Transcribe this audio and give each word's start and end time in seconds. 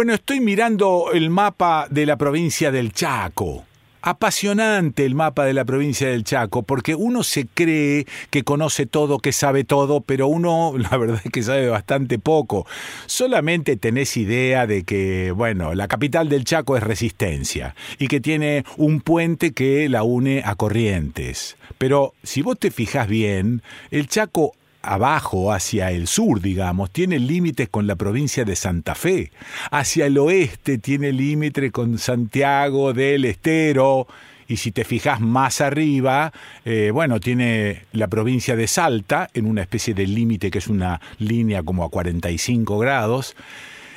Bueno, 0.00 0.14
estoy 0.14 0.40
mirando 0.40 1.10
el 1.12 1.28
mapa 1.28 1.86
de 1.90 2.06
la 2.06 2.16
provincia 2.16 2.72
del 2.72 2.94
Chaco. 2.94 3.66
Apasionante 4.00 5.04
el 5.04 5.14
mapa 5.14 5.44
de 5.44 5.52
la 5.52 5.66
provincia 5.66 6.08
del 6.08 6.24
Chaco, 6.24 6.62
porque 6.62 6.94
uno 6.94 7.22
se 7.22 7.46
cree 7.46 8.06
que 8.30 8.42
conoce 8.42 8.86
todo, 8.86 9.18
que 9.18 9.32
sabe 9.32 9.64
todo, 9.64 10.00
pero 10.00 10.26
uno 10.26 10.72
la 10.78 10.96
verdad 10.96 11.20
es 11.22 11.30
que 11.30 11.42
sabe 11.42 11.68
bastante 11.68 12.18
poco. 12.18 12.66
Solamente 13.04 13.76
tenés 13.76 14.16
idea 14.16 14.66
de 14.66 14.84
que, 14.84 15.32
bueno, 15.32 15.74
la 15.74 15.86
capital 15.86 16.30
del 16.30 16.44
Chaco 16.44 16.78
es 16.78 16.82
Resistencia 16.82 17.74
y 17.98 18.08
que 18.08 18.20
tiene 18.20 18.64
un 18.78 19.02
puente 19.02 19.52
que 19.52 19.90
la 19.90 20.02
une 20.02 20.40
a 20.46 20.54
Corrientes. 20.54 21.58
Pero 21.76 22.14
si 22.22 22.40
vos 22.40 22.58
te 22.58 22.70
fijas 22.70 23.06
bien, 23.06 23.60
el 23.90 24.08
Chaco 24.08 24.54
abajo, 24.82 25.52
hacia 25.52 25.90
el 25.90 26.06
sur, 26.06 26.40
digamos, 26.40 26.90
tiene 26.90 27.18
límites 27.18 27.68
con 27.68 27.86
la 27.86 27.96
provincia 27.96 28.44
de 28.44 28.56
Santa 28.56 28.94
Fe. 28.94 29.30
Hacia 29.70 30.06
el 30.06 30.18
oeste 30.18 30.78
tiene 30.78 31.12
límite 31.12 31.70
con 31.70 31.98
Santiago 31.98 32.92
del 32.92 33.24
Estero. 33.24 34.06
Y 34.48 34.56
si 34.56 34.72
te 34.72 34.84
fijas 34.84 35.20
más 35.20 35.60
arriba, 35.60 36.32
eh, 36.64 36.90
bueno, 36.92 37.20
tiene 37.20 37.84
la 37.92 38.08
provincia 38.08 38.56
de 38.56 38.66
Salta, 38.66 39.28
en 39.32 39.46
una 39.46 39.62
especie 39.62 39.94
de 39.94 40.06
límite 40.06 40.50
que 40.50 40.58
es 40.58 40.66
una 40.66 41.00
línea 41.18 41.62
como 41.62 41.84
a 41.84 41.90
45 41.90 42.78
grados. 42.78 43.36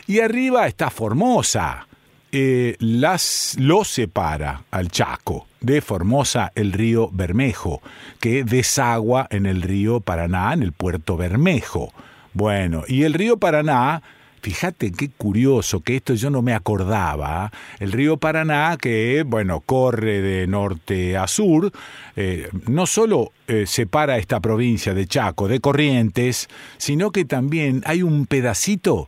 Y 0.06 0.20
arriba 0.20 0.68
está 0.68 0.90
Formosa, 0.90 1.88
eh, 2.36 2.76
las, 2.80 3.56
lo 3.60 3.84
separa 3.84 4.64
al 4.72 4.90
Chaco 4.90 5.46
de 5.62 5.82
Formosa 5.82 6.52
el 6.56 6.74
río 6.74 7.10
Bermejo, 7.14 7.80
que 8.20 8.44
desagua 8.44 9.28
en 9.30 9.46
el 9.46 9.62
río 9.62 10.00
Paraná, 10.00 10.52
en 10.54 10.64
el 10.64 10.72
puerto 10.72 11.16
Bermejo. 11.16 11.94
Bueno, 12.34 12.86
y 12.88 13.04
el 13.04 13.14
río 13.14 13.38
Paraná, 13.38 14.02
fíjate 14.42 14.92
qué 14.92 15.10
curioso 15.10 15.82
que 15.82 15.98
esto 15.98 16.16
yo 16.16 16.32
no 16.32 16.42
me 16.42 16.56
acordaba. 16.56 17.52
El 17.80 17.92
río 17.92 18.18
Paraná, 18.18 18.78
que, 18.82 19.24
bueno, 19.28 19.60
corre 19.60 20.22
de 20.22 20.48
norte 20.48 21.16
a 21.16 21.28
sur, 21.28 21.72
eh, 22.16 22.50
no 22.68 22.88
solo 22.88 23.32
eh, 23.48 23.66
separa 23.68 24.18
esta 24.18 24.40
provincia 24.40 24.96
de 24.96 25.06
Chaco 25.06 25.48
de 25.48 25.60
Corrientes, 25.60 26.50
sino 26.78 27.12
que 27.12 27.26
también 27.26 27.84
hay 27.86 28.02
un 28.02 28.26
pedacito 28.26 29.08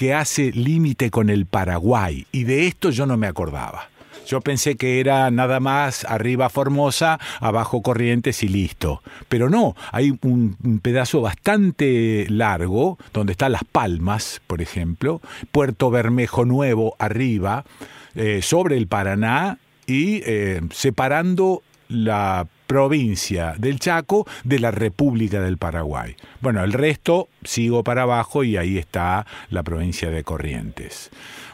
que 0.00 0.14
hace 0.14 0.50
límite 0.52 1.10
con 1.10 1.28
el 1.28 1.44
Paraguay, 1.44 2.26
y 2.32 2.44
de 2.44 2.66
esto 2.66 2.88
yo 2.88 3.04
no 3.04 3.18
me 3.18 3.26
acordaba. 3.26 3.90
Yo 4.26 4.40
pensé 4.40 4.76
que 4.76 4.98
era 4.98 5.30
nada 5.30 5.60
más 5.60 6.06
arriba 6.06 6.48
Formosa, 6.48 7.20
abajo 7.38 7.82
Corrientes 7.82 8.42
y 8.42 8.48
listo. 8.48 9.02
Pero 9.28 9.50
no, 9.50 9.76
hay 9.92 10.16
un, 10.22 10.80
pedazo 10.80 11.20
bastante 11.20 12.24
largo, 12.30 12.96
donde 13.12 13.32
están 13.32 13.52
Las 13.52 13.64
Palmas, 13.64 14.40
por 14.46 14.62
ejemplo, 14.62 15.20
Puerto 15.52 15.90
Bermejo 15.90 16.46
Nuevo 16.46 16.96
arriba, 16.98 17.66
eh, 18.14 18.40
sobre 18.40 18.78
el 18.78 18.86
Paraná 18.86 19.58
y 19.86 20.22
eh, 20.24 20.62
separando 20.72 21.62
la 21.88 22.46
provincia 22.70 23.54
del 23.58 23.80
Chaco 23.80 24.28
de 24.44 24.60
la 24.60 24.70
República 24.70 25.40
del 25.40 25.58
Paraguay. 25.58 26.14
Bueno, 26.40 26.62
el 26.62 26.72
resto 26.72 27.28
sigo 27.42 27.82
para 27.82 28.02
abajo 28.02 28.44
y 28.44 28.56
ahí 28.56 28.78
está 28.78 29.26
la 29.48 29.64
provincia 29.64 30.08
de 30.08 30.22
Corrientes. 30.22 31.10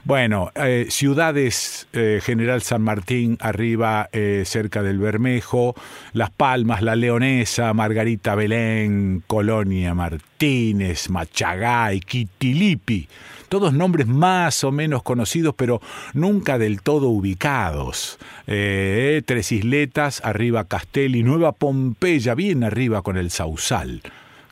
Bueno, 0.06 0.52
eh, 0.54 0.86
ciudades, 0.88 1.88
eh, 1.92 2.20
General 2.22 2.62
San 2.62 2.80
Martín, 2.80 3.36
arriba, 3.40 4.08
eh, 4.12 4.44
cerca 4.46 4.84
del 4.84 5.00
Bermejo, 5.00 5.74
Las 6.12 6.30
Palmas, 6.30 6.80
La 6.80 6.94
Leonesa, 6.94 7.74
Margarita 7.74 8.36
Belén, 8.36 9.24
Colonia 9.26 9.94
Martínez, 9.94 11.10
Machagay, 11.10 11.98
Quitilipi 11.98 13.08
todos 13.48 13.72
nombres 13.72 14.06
más 14.06 14.62
o 14.62 14.70
menos 14.70 15.02
conocidos, 15.02 15.56
pero 15.56 15.80
nunca 16.14 16.56
del 16.56 16.82
todo 16.82 17.08
ubicados. 17.08 18.18
Eh, 18.46 19.22
tres 19.26 19.50
isletas, 19.50 20.20
arriba 20.24 20.64
Castelli, 20.64 21.24
Nueva 21.24 21.50
Pompeya, 21.50 22.36
bien 22.36 22.62
arriba 22.62 23.02
con 23.02 23.16
el 23.16 23.32
Sausal. 23.32 24.02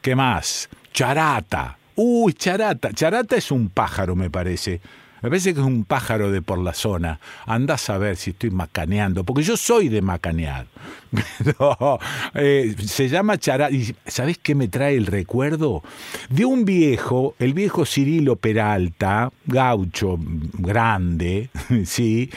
¿Qué 0.03 0.17
más? 0.17 0.69
Charata. 0.93 1.79
Uy, 1.95 2.33
Charata. 2.33 2.93
Charata 2.93 3.37
es 3.37 3.53
un 3.53 3.69
pájaro, 3.69 4.17
me 4.17 4.31
parece. 4.31 4.81
Me 5.25 5.31
parece 5.31 5.55
que 5.55 5.61
es 5.61 5.67
un 5.67 5.87
pájaro 5.87 6.31
de 6.31 6.43
por 6.43 6.59
la 6.59 6.75
zona. 6.75 7.19
Andás 7.47 7.89
a 7.89 7.97
ver 7.97 8.17
si 8.17 8.33
estoy 8.33 8.51
macaneando, 8.51 9.25
porque 9.25 9.43
yo 9.43 9.57
soy 9.57 9.89
de 9.89 10.03
macanear. 10.03 10.67
Eh, 12.35 12.75
se 12.85 13.09
llama 13.09 13.39
Chará. 13.39 13.71
¿Y 13.71 13.95
sabés 14.07 14.37
qué 14.37 14.55
me 14.55 14.69
trae 14.69 14.97
el 14.97 15.07
recuerdo? 15.07 15.83
De 16.29 16.45
un 16.45 16.65
viejo, 16.65 17.35
el 17.39 17.55
viejo 17.55 17.87
Cirilo 17.87 18.37
Peralta, 18.37 19.31
gaucho 19.47 20.19
grande, 20.19 21.49
¿sí? 21.87 22.31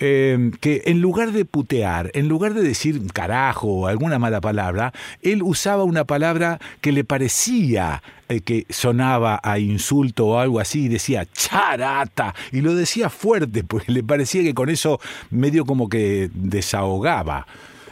Eh, 0.00 0.50
que 0.60 0.82
en 0.86 1.00
lugar 1.00 1.30
de 1.30 1.44
putear, 1.44 2.10
en 2.14 2.26
lugar 2.26 2.54
de 2.54 2.62
decir 2.62 3.00
carajo 3.12 3.68
o 3.68 3.86
alguna 3.86 4.18
mala 4.18 4.40
palabra, 4.40 4.92
él 5.20 5.44
usaba 5.44 5.84
una 5.84 6.04
palabra 6.06 6.58
que 6.80 6.90
le 6.90 7.04
parecía 7.04 8.02
que 8.40 8.66
sonaba 8.70 9.40
a 9.42 9.58
insulto 9.58 10.26
o 10.26 10.38
algo 10.38 10.60
así 10.60 10.84
y 10.84 10.88
decía 10.88 11.26
charata 11.32 12.34
y 12.50 12.60
lo 12.60 12.74
decía 12.74 13.10
fuerte 13.10 13.64
porque 13.68 13.92
le 13.92 14.02
parecía 14.02 14.42
que 14.42 14.54
con 14.54 14.68
eso 14.68 15.00
medio 15.30 15.64
como 15.64 15.88
que 15.88 16.30
desahogaba 16.34 17.46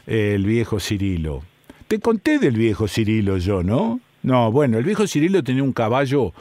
el 0.06 0.44
viejo 0.44 0.80
Cirilo. 0.80 1.42
Te 1.86 2.00
conté 2.00 2.38
del 2.38 2.56
viejo 2.56 2.88
Cirilo 2.88 3.38
yo, 3.38 3.62
¿no? 3.62 4.00
No, 4.22 4.52
bueno, 4.52 4.78
el 4.78 4.84
viejo 4.84 5.06
Cirilo 5.06 5.42
tenía 5.42 5.62
un 5.62 5.72
caballo 5.72 6.32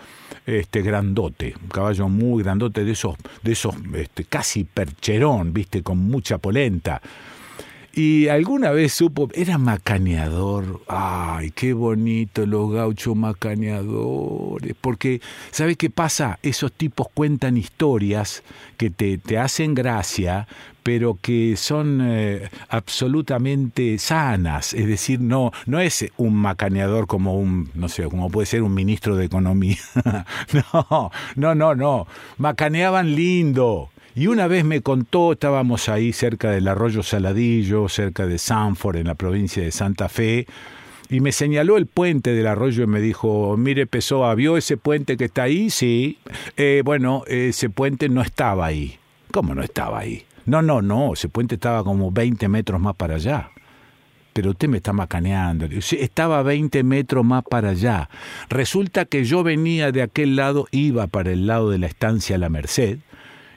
este 0.46 0.82
grandote, 0.82 1.56
un 1.62 1.70
caballo 1.70 2.10
muy 2.10 2.44
grandote 2.44 2.84
de 2.84 2.92
esos 2.92 3.16
de 3.44 3.52
esos 3.52 3.76
este, 3.96 4.26
casi 4.26 4.64
percherón, 4.64 5.54
¿viste? 5.54 5.84
con 5.84 5.98
mucha 5.98 6.38
polenta. 6.38 7.02
Y 7.94 8.28
alguna 8.28 8.72
vez 8.72 8.94
supo, 8.94 9.30
era 9.34 9.58
macaneador. 9.58 10.82
Ay, 10.88 11.52
qué 11.52 11.74
bonito 11.74 12.46
los 12.46 12.72
gauchos 12.72 13.16
macaneadores. 13.16 14.76
Porque, 14.80 15.22
¿sabe 15.52 15.76
qué 15.76 15.90
pasa? 15.90 16.38
Esos 16.44 16.72
tipos 16.72 17.08
cuentan 17.14 17.58
historias 17.58 18.44
que 18.78 18.90
te, 18.90 19.18
te 19.18 19.40
hacen 19.40 19.74
gracia, 19.74 20.48
pero 20.84 21.18
que 21.20 21.56
son 21.58 22.00
eh, 22.04 22.50
absolutamente 22.70 23.98
sanas. 23.98 24.74
Es 24.74 24.88
decir, 24.88 25.20
no, 25.20 25.52
no 25.66 25.80
es 25.80 26.06
un 26.18 26.36
macaneador 26.36 27.08
como 27.08 27.40
un, 27.40 27.70
no 27.74 27.90
sé, 27.90 28.04
como 28.04 28.30
puede 28.30 28.46
ser 28.46 28.62
un 28.62 28.74
ministro 28.74 29.16
de 29.16 29.26
Economía. 29.26 29.78
no, 30.74 31.12
no, 31.36 31.56
no, 31.56 31.76
no. 31.76 32.08
Macaneaban 32.38 33.16
lindo 33.16 33.90
y 34.16 34.28
una 34.28 34.48
vez 34.48 34.66
me 34.66 34.82
contó, 34.82 35.34
estábamos 35.34 35.90
ahí 35.90 36.14
cerca 36.14 36.52
del 36.52 36.68
arroyo 36.68 37.04
Saladillo, 37.04 37.90
cerca 37.90 38.26
de 38.26 38.38
Sanford, 38.38 38.98
en 38.98 39.08
la 39.08 39.16
provincia 39.16 39.64
de 39.64 39.72
Santa 39.72 40.10
Fe, 40.10 40.48
y 41.10 41.22
me 41.22 41.32
señaló 41.32 41.78
el 41.78 41.88
puente 41.88 42.34
del 42.34 42.46
arroyo 42.46 42.84
y 42.84 42.88
me 42.88 43.02
dijo, 43.02 43.58
mire 43.58 43.88
Pessoa, 43.88 44.36
¿vio 44.36 44.58
ese 44.58 44.78
puente 44.78 45.18
que 45.18 45.26
está 45.26 45.44
ahí? 45.44 45.72
Sí. 45.72 46.20
Eh, 46.56 46.84
bueno, 46.86 47.24
ese 47.26 47.72
puente 47.72 48.10
no 48.10 48.22
estaba 48.22 48.68
ahí. 48.68 49.00
¿Cómo 49.32 49.56
no 49.56 49.64
estaba 49.64 50.00
ahí? 50.00 50.24
No, 50.46 50.62
no, 50.62 50.84
no, 50.84 51.14
ese 51.14 51.28
puente 51.28 51.56
estaba 51.56 51.84
como 51.84 52.12
20 52.12 52.48
metros 52.48 52.80
más 52.80 52.96
para 52.96 53.16
allá. 53.16 53.50
Pero 54.34 54.52
usted 54.52 54.68
me 54.68 54.78
está 54.78 54.94
macaneando. 54.94 55.66
Estaba 55.66 56.44
20 56.44 56.84
metros 56.84 57.26
más 57.26 57.44
para 57.44 57.70
allá. 57.70 58.10
Resulta 58.48 59.06
que 59.06 59.26
yo 59.26 59.44
venía 59.44 59.92
de 59.92 60.04
aquel 60.04 60.36
lado, 60.36 60.68
iba 60.72 61.08
para 61.08 61.32
el 61.32 61.48
lado 61.48 61.72
de 61.72 61.80
la 61.80 61.88
estancia 61.88 62.38
La 62.38 62.50
Merced, 62.50 63.00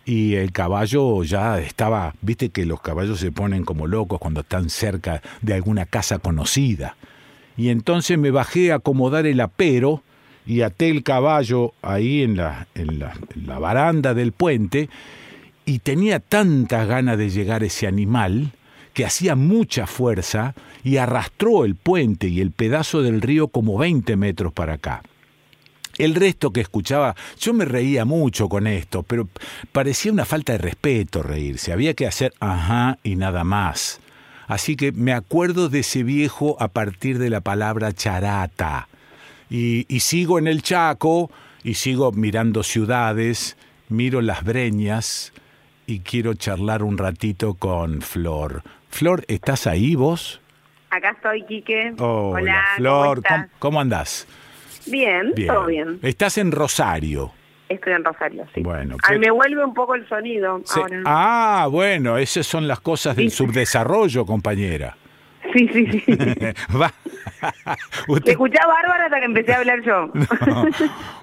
y 0.04 0.34
el 0.34 0.52
caballo 0.52 1.22
ya 1.22 1.58
estaba, 1.60 2.14
viste 2.20 2.50
que 2.50 2.66
los 2.66 2.80
caballos 2.80 3.20
se 3.20 3.30
ponen 3.30 3.64
como 3.64 3.86
locos 3.86 4.18
cuando 4.18 4.40
están 4.40 4.68
cerca 4.70 5.22
de 5.40 5.54
alguna 5.54 5.86
casa 5.86 6.18
conocida. 6.18 6.96
Y 7.56 7.68
entonces 7.68 8.18
me 8.18 8.30
bajé 8.30 8.72
a 8.72 8.76
acomodar 8.76 9.26
el 9.26 9.40
apero 9.40 10.02
y 10.44 10.62
até 10.62 10.88
el 10.88 11.02
caballo 11.02 11.72
ahí 11.82 12.22
en 12.22 12.36
la, 12.36 12.66
en 12.74 12.98
la, 12.98 13.14
la 13.34 13.58
baranda 13.58 14.14
del 14.14 14.32
puente 14.32 14.88
y 15.64 15.78
tenía 15.78 16.18
tantas 16.18 16.88
ganas 16.88 17.18
de 17.18 17.30
llegar 17.30 17.62
ese 17.62 17.86
animal 17.86 18.52
que 18.94 19.04
hacía 19.04 19.36
mucha 19.36 19.86
fuerza 19.86 20.54
y 20.82 20.96
arrastró 20.96 21.64
el 21.64 21.76
puente 21.76 22.28
y 22.28 22.40
el 22.40 22.50
pedazo 22.50 23.02
del 23.02 23.20
río 23.22 23.48
como 23.48 23.78
20 23.78 24.16
metros 24.16 24.52
para 24.52 24.74
acá. 24.74 25.02
El 25.98 26.14
resto 26.14 26.52
que 26.52 26.60
escuchaba, 26.60 27.14
yo 27.38 27.52
me 27.52 27.64
reía 27.64 28.04
mucho 28.04 28.48
con 28.48 28.66
esto, 28.66 29.02
pero 29.02 29.28
parecía 29.72 30.12
una 30.12 30.24
falta 30.24 30.52
de 30.52 30.58
respeto 30.58 31.22
reírse. 31.22 31.72
Había 31.72 31.94
que 31.94 32.06
hacer 32.06 32.32
ajá 32.40 32.98
y 33.02 33.16
nada 33.16 33.44
más. 33.44 34.00
Así 34.46 34.76
que 34.76 34.92
me 34.92 35.12
acuerdo 35.12 35.68
de 35.68 35.80
ese 35.80 36.02
viejo 36.02 36.56
a 36.60 36.68
partir 36.68 37.18
de 37.18 37.30
la 37.30 37.40
palabra 37.40 37.92
charata. 37.92 38.88
Y, 39.50 39.86
y 39.94 40.00
sigo 40.00 40.38
en 40.38 40.46
el 40.46 40.62
Chaco 40.62 41.30
y 41.62 41.74
sigo 41.74 42.10
mirando 42.12 42.62
ciudades, 42.62 43.56
miro 43.88 44.20
las 44.20 44.44
breñas 44.44 45.32
y 45.86 46.00
quiero 46.00 46.34
charlar 46.34 46.82
un 46.82 46.98
ratito 46.98 47.54
con 47.54 48.00
Flor. 48.00 48.62
Flor, 48.88 49.24
¿estás 49.28 49.66
ahí 49.66 49.94
vos? 49.94 50.40
Acá 50.90 51.10
estoy, 51.10 51.44
Quique. 51.46 51.94
Hola, 51.98 52.64
Flor, 52.76 53.22
¿cómo, 53.26 53.46
¿cómo 53.58 53.80
andás? 53.80 54.26
Bien, 54.86 55.32
todo 55.46 55.66
bien. 55.66 55.98
Estás 56.02 56.38
en 56.38 56.52
Rosario. 56.52 57.32
Estoy 57.68 57.94
en 57.94 58.04
Rosario, 58.04 58.44
sí. 58.54 58.60
Bueno, 58.62 58.96
Ay, 59.02 59.14
¿qué- 59.14 59.18
me 59.26 59.30
vuelve 59.30 59.64
un 59.64 59.72
poco 59.72 59.94
el 59.94 60.06
sonido 60.08 60.60
ahora. 60.76 61.02
Ah, 61.06 61.68
bueno, 61.70 62.18
esas 62.18 62.46
son 62.46 62.68
las 62.68 62.80
cosas 62.80 63.16
del 63.16 63.30
Sí. 63.30 63.36
subdesarrollo, 63.38 64.26
compañera. 64.26 64.96
Sí, 65.54 65.68
sí, 65.72 65.86
sí. 65.86 66.04
Va. 66.80 66.92
Te 68.24 68.30
escuchaba 68.32 68.74
bárbara 68.74 69.04
hasta 69.06 69.18
que 69.20 69.24
empecé 69.26 69.52
a 69.54 69.58
hablar 69.58 69.82
yo. 69.82 70.10
No. 70.46 70.66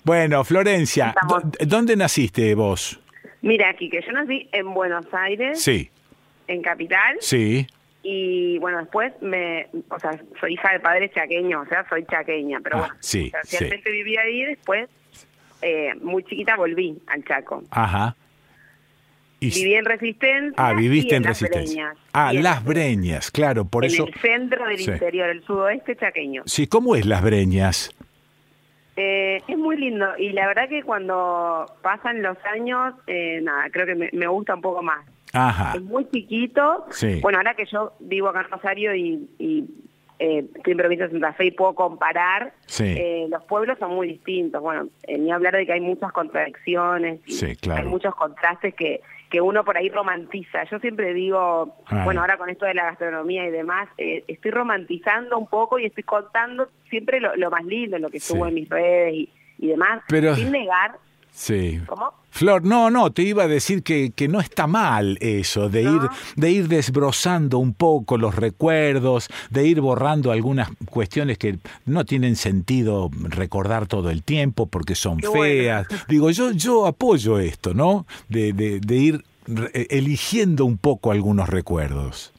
Bueno, 0.03 0.43
Florencia, 0.43 1.09
Estamos. 1.09 1.43
¿dó- 1.43 1.65
¿dónde 1.67 1.95
naciste 1.95 2.55
vos? 2.55 2.99
Mira, 3.41 3.69
aquí 3.69 3.89
que 3.89 4.01
yo 4.05 4.11
nací 4.11 4.49
en 4.51 4.73
Buenos 4.73 5.05
Aires, 5.13 5.61
Sí, 5.61 5.89
en 6.47 6.61
Capital, 6.61 7.15
sí. 7.21 7.67
Y 8.03 8.57
bueno, 8.59 8.79
después 8.79 9.13
me, 9.21 9.67
o 9.89 9.99
sea, 9.99 10.11
soy 10.39 10.53
hija 10.53 10.71
de 10.73 10.79
padres 10.79 11.11
chaqueños, 11.13 11.65
o 11.65 11.69
sea, 11.69 11.87
soy 11.89 12.05
chaqueña, 12.05 12.59
pero 12.63 12.77
Ah, 12.77 12.79
bueno, 12.79 12.95
sí, 12.99 13.27
o 13.27 13.31
sea, 13.31 13.43
sí. 13.43 13.57
realmente 13.59 13.91
viví 13.91 14.17
ahí, 14.17 14.43
después, 14.45 14.89
eh, 15.61 15.93
muy 16.01 16.23
chiquita 16.23 16.55
volví 16.55 16.97
al 17.07 17.23
Chaco. 17.25 17.63
Ajá. 17.71 18.15
Y- 19.41 19.51
Viví 19.51 19.73
en 19.75 19.85
Resistencia. 19.85 20.53
ah, 20.57 20.73
viviste 20.73 21.13
y 21.13 21.17
en, 21.17 21.23
Las 21.23 21.41
Resistencia. 21.41 21.85
Breñas. 21.87 21.97
Ah, 22.13 22.31
en 22.33 22.43
Las 22.43 22.63
Breñas, 22.65 23.31
claro, 23.31 23.65
por 23.65 23.85
en 23.85 23.91
eso. 23.91 24.05
el 24.07 24.13
centro 24.15 24.65
del 24.65 24.77
Sí. 24.77 24.91
interior, 24.91 25.29
el 25.29 25.43
sudoeste 25.45 25.95
chaqueño. 25.95 26.43
Sí, 26.45 26.67
¿cómo 26.67 26.95
es 26.95 27.05
Las 27.05 27.21
Breñas? 27.23 27.95
Eh, 28.97 29.41
es 29.47 29.57
muy 29.57 29.77
lindo 29.77 30.07
y 30.17 30.31
la 30.33 30.45
verdad 30.47 30.67
que 30.67 30.83
cuando 30.83 31.65
pasan 31.81 32.21
los 32.21 32.37
años, 32.53 32.93
eh, 33.07 33.39
nada, 33.41 33.69
creo 33.71 33.85
que 33.85 33.95
me, 33.95 34.09
me 34.11 34.27
gusta 34.27 34.55
un 34.55 34.61
poco 34.61 34.81
más. 34.83 35.05
Ajá. 35.33 35.73
Es 35.75 35.81
muy 35.83 36.05
chiquito. 36.09 36.85
Sí. 36.91 37.19
Bueno, 37.21 37.37
ahora 37.39 37.53
que 37.55 37.65
yo 37.65 37.93
vivo 37.99 38.29
acá 38.29 38.41
en 38.41 38.49
Rosario 38.49 38.95
y, 38.95 39.29
y, 39.37 39.65
eh, 40.19 40.45
estoy 40.55 40.71
en 40.71 40.77
provincia 40.77 41.05
de 41.07 41.11
Santa 41.13 41.33
Fe 41.33 41.45
y 41.45 41.51
puedo 41.51 41.75
comparar, 41.75 42.53
Sí. 42.65 42.83
eh, 42.97 43.27
los 43.29 43.43
pueblos 43.45 43.77
son 43.79 43.91
muy 43.95 44.07
distintos. 44.07 44.61
Bueno, 44.61 44.87
eh, 45.03 45.17
ni 45.17 45.31
hablar 45.31 45.55
de 45.55 45.65
que 45.65 45.73
hay 45.73 45.81
muchas 45.81 46.11
contradicciones, 46.11 47.21
y 47.25 47.31
Sí, 47.33 47.55
claro. 47.55 47.83
hay 47.83 47.87
muchos 47.87 48.13
contrastes 48.15 48.73
que, 48.75 49.01
que 49.29 49.39
uno 49.39 49.63
por 49.63 49.77
ahí 49.77 49.89
romantiza. 49.89 50.63
Yo 50.65 50.79
siempre 50.79 51.13
digo, 51.13 51.75
Ay. 51.85 52.03
bueno, 52.03 52.21
ahora 52.21 52.37
con 52.37 52.49
esto 52.49 52.65
de 52.65 52.73
la 52.73 52.85
gastronomía 52.85 53.45
y 53.47 53.51
demás, 53.51 53.87
eh, 53.97 54.23
estoy 54.27 54.51
romantizando 54.51 55.37
un 55.37 55.47
poco 55.47 55.77
y 55.79 55.85
estoy 55.85 56.03
contando 56.03 56.67
siempre 56.89 57.19
lo, 57.21 57.35
lo 57.35 57.49
más 57.51 57.63
lindo, 57.63 57.97
lo 57.99 58.09
que 58.09 58.19
Sí. 58.19 58.33
subo 58.33 58.47
en 58.47 58.55
mis 58.55 58.67
redes 58.67 59.13
y, 59.13 59.29
y 59.59 59.67
demás, 59.67 60.01
Pero- 60.09 60.35
sin 60.35 60.51
negar, 60.51 60.97
Sí. 61.39 61.79
¿cómo? 61.87 62.11
Flor, 62.31 62.63
no, 62.63 62.91
no, 62.91 63.11
te 63.11 63.23
iba 63.23 63.43
a 63.43 63.47
decir 63.47 63.81
que, 63.81 64.11
que 64.11 64.27
no 64.27 64.39
está 64.41 64.67
mal 64.67 65.17
eso, 65.21 65.69
de, 65.69 65.83
¿No? 65.83 65.95
ir, 65.95 66.09
de 66.35 66.51
ir 66.51 66.67
desbrozando 66.67 67.57
un 67.59 67.73
poco 67.73 68.17
los 68.17 68.35
recuerdos, 68.35 69.29
de 69.49 69.65
ir 69.65 69.79
borrando 69.81 70.31
algunas 70.31 70.69
cuestiones 70.89 71.37
que 71.37 71.57
no 71.85 72.05
tienen 72.05 72.35
sentido 72.35 73.09
recordar 73.21 73.87
todo 73.87 74.09
el 74.09 74.21
tiempo 74.23 74.67
porque 74.67 74.95
son 74.95 75.17
Qué 75.17 75.27
bueno. 75.27 75.43
feas. 75.43 75.87
Digo, 76.09 76.29
yo, 76.29 76.51
yo 76.51 76.85
apoyo 76.85 77.39
esto, 77.39 77.73
¿no? 77.73 78.05
De, 78.27 78.53
de, 78.53 78.79
de 78.81 78.95
ir 78.97 79.25
eligiendo 79.73 80.65
un 80.65 80.77
poco 80.77 81.11
algunos 81.11 81.49
recuerdos. 81.49 82.33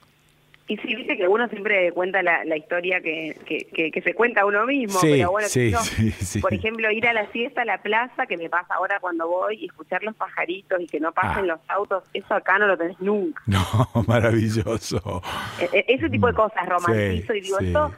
Y 0.71 0.77
sí, 0.77 0.95
viste 0.95 1.17
que 1.17 1.27
uno 1.27 1.49
siempre 1.49 1.91
cuenta 1.93 2.23
la, 2.23 2.45
la 2.45 2.57
historia 2.57 3.01
que, 3.01 3.37
que, 3.45 3.67
que- 3.75 3.91
que 3.91 4.03
se 4.03 4.15
cuenta 4.15 4.47
uno 4.47 4.65
mismo, 4.67 5.01
Sí, 5.01 5.09
pero 5.19 5.33
bueno, 5.33 5.49
sí, 5.49 5.71
yo, 5.73 5.79
sí, 5.81 6.41
por 6.41 6.55
ejemplo, 6.55 6.89
ir 6.93 7.09
a 7.09 7.13
la 7.13 7.27
siesta 7.33 7.63
a 7.63 7.65
la 7.65 7.83
plaza, 7.83 8.27
que 8.27 8.37
me 8.37 8.49
pasa 8.49 8.75
ahora 8.75 9.01
cuando 9.01 9.27
voy, 9.29 9.57
y 9.63 9.65
escuchar 9.67 10.03
los 10.05 10.15
pajaritos 10.15 10.81
y 10.81 10.87
que 10.87 11.01
no 11.01 11.11
pasen 11.13 11.45
Ah. 11.45 11.47
los 11.57 11.61
autos, 11.69 12.05
eso 12.15 12.33
acá 12.35 12.59
no 12.59 12.69
lo 12.69 12.79
tenés 12.79 13.01
nunca. 13.01 13.43
No, 13.47 13.61
maravilloso. 14.07 15.23
E- 15.61 15.69
e- 15.79 15.85
ese 15.89 16.09
tipo 16.09 16.29
de 16.29 16.35
cosas 16.35 16.69
romantizo 16.69 17.35
y 17.35 17.41
digo, 17.41 17.59
esto 17.59 17.93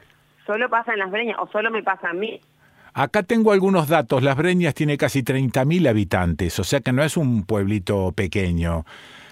solo 0.46 0.68
pasa 0.70 0.94
en 0.94 1.00
las 1.00 1.10
breñas 1.10 1.36
o 1.40 1.46
solo 1.48 1.70
me 1.70 1.82
pasa 1.82 2.08
a 2.08 2.14
mí. 2.14 2.40
Acá 2.94 3.22
tengo 3.22 3.52
algunos 3.52 3.88
datos. 3.88 4.22
Las 4.22 4.36
Breñas 4.36 4.74
tiene 4.74 4.98
casi 4.98 5.22
30.000 5.22 5.88
habitantes, 5.88 6.58
o 6.58 6.64
sea 6.64 6.80
que 6.80 6.92
no 6.92 7.02
es 7.02 7.16
un 7.16 7.44
pueblito 7.44 8.12
pequeño. 8.12 8.84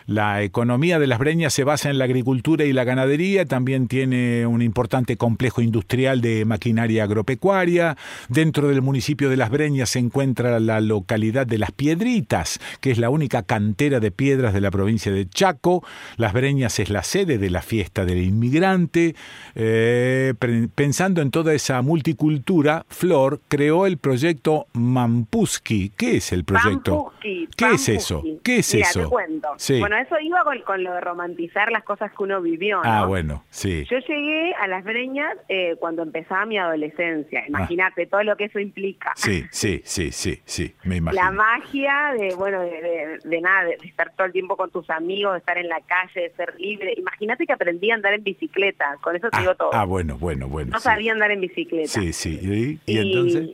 La 0.07 0.43
economía 0.43 0.99
de 0.99 1.07
Las 1.07 1.19
Breñas 1.19 1.55
se 1.55 1.65
basa 1.65 1.91
en 1.91 1.99
la 1.99 2.05
agricultura 2.05 2.65
y 2.65 2.73
la 2.73 2.85
ganadería, 2.85 3.45
también 3.45 3.89
tiene 3.89 4.47
un 4.47 4.63
importante 4.63 5.17
complejo 5.17 5.63
industrial 5.63 6.21
de 6.21 6.45
maquinaria 6.45 7.05
agropecuaria. 7.05 7.97
Dentro 8.29 8.69
del 8.69 8.83
municipio 8.83 9.31
de 9.31 9.37
Las 9.37 9.51
Breñas 9.51 9.91
se 9.91 9.99
encuentra 9.99 10.61
la 10.61 10.81
localidad 10.81 11.47
de 11.47 11.59
Las 11.59 11.73
Piedritas, 11.73 12.61
que 12.81 12.91
es 12.91 12.99
la 12.99 13.11
única 13.11 13.43
cantera 13.43 14.01
de 14.01 14.11
piedras 14.11 14.55
de 14.55 14.61
la 14.61 14.71
provincia 14.71 15.13
de 15.13 15.29
Chaco. 15.29 15.85
Las 16.17 16.33
Breñas 16.33 16.79
es 16.81 16.91
la 16.91 17.03
sede 17.03 17.39
de 17.39 17.51
la 17.51 17.63
fiesta 17.63 18.05
del 18.05 18.23
inmigrante. 18.23 19.15
Eh, 19.55 20.35
pensando 20.75 21.23
en 21.23 21.31
toda 21.31 21.55
esa 21.55 21.81
multicultura, 21.83 22.85
Flor 22.89 23.41
creó 23.49 23.87
el 23.87 23.99
proyecto 23.99 24.67
Mampuski. 24.73 25.93
¿Qué 25.97 26.17
es 26.17 26.33
el 26.33 26.45
proyecto? 26.45 27.05
Pampuski, 27.05 27.49
¿Qué 27.57 27.71
es 27.73 27.89
eso? 27.89 28.23
¿Qué 28.43 28.59
es 28.59 28.75
Mira, 28.75 28.89
eso? 28.89 29.01
te 29.01 29.07
cuento. 29.07 29.49
Sí. 29.57 29.79
Bueno, 29.79 29.90
eso 29.97 30.17
iba 30.21 30.43
con, 30.45 30.61
con 30.63 30.83
lo 30.85 30.93
de 30.95 31.01
romantizar 31.01 31.71
las 31.73 31.83
cosas 31.85 32.11
que 32.13 32.23
uno 32.23 32.41
vivió, 32.43 32.77
¿no? 32.77 32.83
ah, 32.85 33.07
bueno, 33.07 33.45
sí. 33.51 33.85
Yo 33.91 33.99
llegué 33.99 34.55
a 34.55 34.67
Las 34.67 34.85
Breñas 34.85 35.37
eh, 35.49 35.77
cuando 35.79 36.03
empezaba 36.03 36.45
mi 36.47 36.59
adolescencia. 36.59 37.45
Imagínate 37.49 38.07
todo 38.07 38.23
lo 38.23 38.37
que 38.37 38.45
eso 38.45 38.59
implica. 38.59 39.11
Ah. 39.11 39.15
Sí, 39.17 39.45
sí, 39.51 39.81
sí, 39.85 40.13
sí, 40.13 40.41
sí, 40.45 40.75
me 40.85 40.97
imagino. 40.97 41.23
La 41.25 41.31
magia 41.31 42.13
de, 42.19 42.35
bueno, 42.35 42.61
de, 42.63 42.71
de- 42.83 43.19
de 43.25 43.41
nada, 43.41 43.65
de, 43.65 43.79
estar 43.85 44.13
todo 44.17 44.27
el 44.27 44.33
tiempo 44.33 44.57
con 44.57 44.71
tus 44.71 44.89
amigos, 44.91 45.33
de 45.33 45.39
estar 45.39 45.59
en 45.59 45.69
la 45.69 45.81
calle, 45.81 46.21
de 46.29 46.31
ser 46.31 46.55
libre. 46.59 46.95
Imagínate 46.97 47.47
que 47.47 47.53
aprendí 47.53 47.91
a 47.91 47.95
andar 47.95 48.15
en 48.15 48.23
bicicleta, 48.25 48.97
con 49.01 49.17
eso 49.17 49.29
te 49.31 49.37
ah, 49.37 49.41
digo 49.41 49.55
todo. 49.55 49.71
ah, 49.73 49.85
bueno, 49.85 50.17
bueno, 50.19 50.49
bueno. 50.49 50.71
no 50.73 50.79
sí. 50.79 50.85
sabía 50.85 51.13
andar 51.13 51.31
en 51.31 51.41
bicicleta. 51.41 51.89
Sí, 51.89 52.13
sí. 52.13 52.79
¿Y, 52.87 52.93
y 52.93 52.99
entonces? 52.99 53.51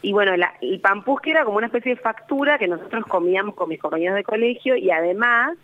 y 0.00 0.12
bueno, 0.12 0.36
la- 0.36 0.54
el 0.60 0.80
pampusque 0.80 1.30
era 1.32 1.44
como 1.44 1.56
una 1.58 1.66
especie 1.66 1.94
de 1.94 2.00
factura 2.00 2.56
que 2.58 2.68
nosotros 2.68 3.04
comíamos 3.06 3.54
con 3.56 3.68
mis 3.68 3.80
compañeros 3.80 4.14
de 4.16 4.22
colegio 4.22 4.76
y 4.76 4.90
además 4.90 5.56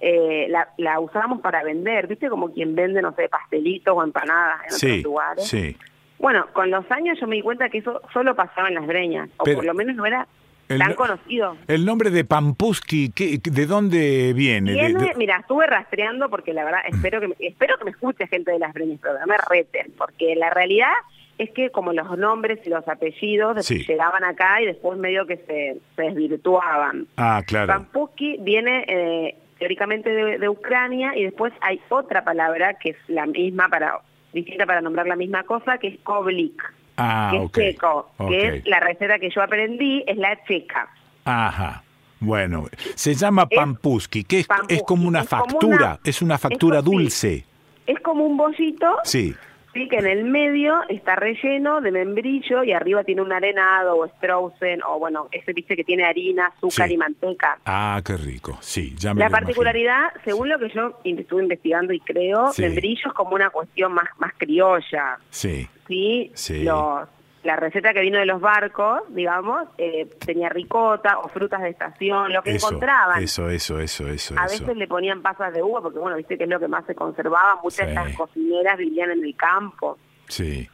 eh, 0.00 0.46
la, 0.48 0.68
la 0.78 0.98
usábamos 1.00 1.40
para 1.40 1.62
vender, 1.62 2.06
¿viste? 2.06 2.28
Como 2.28 2.52
quien 2.52 2.74
vende, 2.74 3.02
no 3.02 3.12
sé, 3.14 3.28
pastelitos 3.28 3.94
o 3.96 4.02
empanadas 4.02 4.60
en 4.64 4.70
Sí, 4.72 4.86
otros 4.90 5.02
lugares. 5.04 5.46
sí. 5.48 5.76
Bueno, 6.18 6.46
con 6.52 6.70
los 6.70 6.90
años 6.90 7.18
yo 7.20 7.26
me 7.26 7.36
di 7.36 7.42
cuenta 7.42 7.68
que 7.70 7.78
eso 7.78 8.02
solo 8.12 8.34
pasaba 8.34 8.68
en 8.68 8.74
las 8.74 8.86
breñas, 8.86 9.30
o 9.38 9.44
Pero- 9.44 9.56
por 9.56 9.64
lo 9.64 9.72
menos 9.74 9.96
no 9.96 10.04
era 10.04 10.26
El 10.68 10.78
tan 10.78 10.90
no- 10.90 10.96
conocido. 10.96 11.56
El 11.66 11.84
nombre 11.86 12.10
de 12.10 12.24
Pampuski, 12.24 13.10
¿qué- 13.10 13.38
¿de 13.42 13.66
dónde 13.66 14.32
viene? 14.34 14.72
Viene, 14.72 15.02
de- 15.02 15.14
mira, 15.16 15.38
estuve 15.38 15.66
rastreando 15.66 16.28
porque 16.28 16.52
la 16.52 16.64
verdad 16.64 16.80
espero 16.88 17.20
que 17.20 17.28
me, 17.28 17.34
espero 17.40 17.76
que 17.78 17.84
me 17.86 17.90
escuche 17.90 18.26
gente 18.26 18.52
de 18.52 18.58
las 18.58 18.72
breñas, 18.74 19.00
pero 19.02 19.14
me 19.26 19.36
reten, 19.48 19.92
porque 19.96 20.36
la 20.36 20.50
realidad 20.50 20.92
es 21.38 21.50
que 21.52 21.70
como 21.70 21.94
los 21.94 22.18
nombres 22.18 22.58
y 22.66 22.68
los 22.68 22.86
apellidos 22.86 23.64
Sí. 23.64 23.86
llegaban 23.86 24.22
acá 24.22 24.60
y 24.60 24.66
después 24.66 24.98
medio 24.98 25.26
que 25.26 25.38
se, 25.38 25.78
se 25.96 26.02
desvirtuaban. 26.02 27.06
Ah, 27.16 27.42
claro. 27.46 27.66
Pampuski 27.68 28.36
viene 28.40 28.84
eh, 28.86 29.36
teóricamente 29.60 30.10
de, 30.10 30.38
de 30.38 30.48
Ucrania 30.48 31.12
y 31.16 31.22
después 31.22 31.52
hay 31.60 31.80
otra 31.90 32.24
palabra 32.24 32.74
que 32.74 32.90
es 32.90 32.96
la 33.06 33.26
misma 33.26 33.68
para 33.68 34.00
distinta 34.32 34.66
para 34.66 34.80
nombrar 34.80 35.06
la 35.06 35.14
misma 35.16 35.44
cosa 35.44 35.78
que 35.78 35.86
es 35.88 35.98
koblik, 36.02 36.60
Ah, 36.96 37.30
que 37.32 37.44
es 37.44 37.52
checo, 37.74 38.10
que 38.28 38.48
es 38.48 38.66
la 38.66 38.80
receta 38.80 39.18
que 39.20 39.30
yo 39.30 39.42
aprendí 39.42 40.02
es 40.06 40.16
la 40.16 40.36
checa. 40.44 40.88
Ajá. 41.24 41.82
Bueno, 42.18 42.66
se 42.94 43.14
llama 43.14 43.46
Es- 43.48 43.56
Pampuski, 43.58 44.24
que 44.24 44.40
es, 44.40 44.46
Pampuski, 44.46 44.74
es 44.74 44.82
como 44.82 45.06
una 45.08 45.20
es 45.20 45.28
como 45.28 45.42
factura, 45.46 45.76
una- 45.76 45.98
es 46.04 46.22
una 46.22 46.38
factura 46.38 46.78
es 46.80 46.84
dulce. 46.84 47.44
Es 47.86 47.98
como 48.00 48.24
un 48.26 48.36
bollito 48.36 48.96
Sí. 49.04 49.34
Sí, 49.72 49.88
que 49.88 49.98
en 49.98 50.06
el 50.06 50.24
medio 50.24 50.80
está 50.88 51.14
relleno 51.14 51.80
de 51.80 51.92
membrillo 51.92 52.64
y 52.64 52.72
arriba 52.72 53.04
tiene 53.04 53.22
un 53.22 53.32
arenado 53.32 53.98
o 53.98 54.06
straussen 54.08 54.80
o 54.82 54.98
bueno, 54.98 55.28
ese 55.30 55.52
viste 55.52 55.76
que 55.76 55.84
tiene 55.84 56.04
harina, 56.04 56.46
azúcar 56.56 56.88
Sí. 56.88 56.94
y 56.94 56.96
manteca. 56.96 57.58
Ah, 57.64 58.00
qué 58.04 58.16
rico. 58.16 58.58
Sí, 58.60 58.94
ya 58.96 59.14
me 59.14 59.20
La 59.20 59.26
imagino. 59.26 59.46
particularidad, 59.46 60.08
según 60.24 60.48
lo 60.48 60.58
que 60.58 60.70
yo 60.70 60.98
estuve 61.04 61.42
investigando 61.42 61.92
y 61.92 62.00
creo, 62.00 62.52
Sí. 62.52 62.62
membrillo 62.62 63.08
es 63.10 63.12
como 63.14 63.34
una 63.36 63.50
cuestión 63.50 63.92
más, 63.92 64.08
más 64.18 64.32
criolla, 64.36 65.18
Sí. 65.30 65.68
¿sí? 65.86 66.30
Sí. 66.34 66.64
Los- 66.64 67.08
la 67.42 67.56
receta 67.56 67.92
que 67.94 68.00
vino 68.00 68.18
de 68.18 68.26
los 68.26 68.40
barcos, 68.40 69.00
digamos, 69.08 69.66
eh, 69.78 70.06
tenía 70.24 70.48
ricota 70.50 71.18
o 71.20 71.28
frutas 71.28 71.62
de 71.62 71.70
estación, 71.70 72.32
lo 72.32 72.42
que 72.42 72.50
Eso, 72.56 72.68
encontraban. 72.68 73.22
eso, 73.22 73.48
eso, 73.48 73.78
eso, 73.80 74.06
eso. 74.08 74.34
A 74.38 74.44
eso. 74.46 74.60
veces 74.64 74.76
le 74.76 74.86
ponían 74.86 75.22
pasas 75.22 75.52
de 75.54 75.62
uva, 75.62 75.80
porque 75.80 75.98
bueno, 75.98 76.16
viste 76.16 76.36
que 76.36 76.44
es 76.44 76.50
lo 76.50 76.60
que 76.60 76.68
más 76.68 76.84
se 76.86 76.94
conservaba. 76.94 77.58
Muchas 77.62 77.86
de 77.86 77.94
estas 77.94 78.14
cocineras 78.16 78.76
vivían 78.76 79.10
en 79.10 79.24
el 79.24 79.34
campo. 79.36 79.96
Sí. 80.28 80.68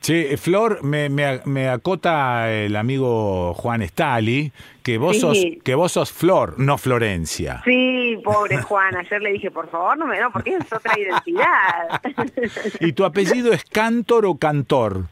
Che, 0.00 0.32
eh, 0.32 0.36
Flor, 0.38 0.82
me, 0.82 1.08
me, 1.10 1.40
me 1.44 1.68
acota 1.68 2.50
el 2.50 2.74
amigo 2.76 3.52
Juan 3.54 3.82
Stali 3.86 4.50
que 4.82 4.96
vos 4.98 5.16
Sí. 5.16 5.20
sos 5.20 5.38
que 5.64 5.74
vos 5.74 5.92
sos 5.92 6.10
Flor, 6.12 6.54
no 6.58 6.78
Florencia. 6.78 7.60
Sí, 7.64 8.18
pobre 8.24 8.58
Juan. 8.62 8.96
Ayer 8.96 9.20
le 9.20 9.32
dije, 9.32 9.50
por 9.50 9.68
favor, 9.70 9.98
no 9.98 10.06
me 10.06 10.18
no, 10.20 10.30
porque 10.32 10.54
es 10.56 10.72
otra 10.72 10.98
identidad. 10.98 12.00
¿Y 12.80 12.92
tu 12.92 13.04
apellido 13.04 13.52
es 13.52 13.64
Cantor 13.64 14.24
o 14.26 14.36
Cantor? 14.36 15.04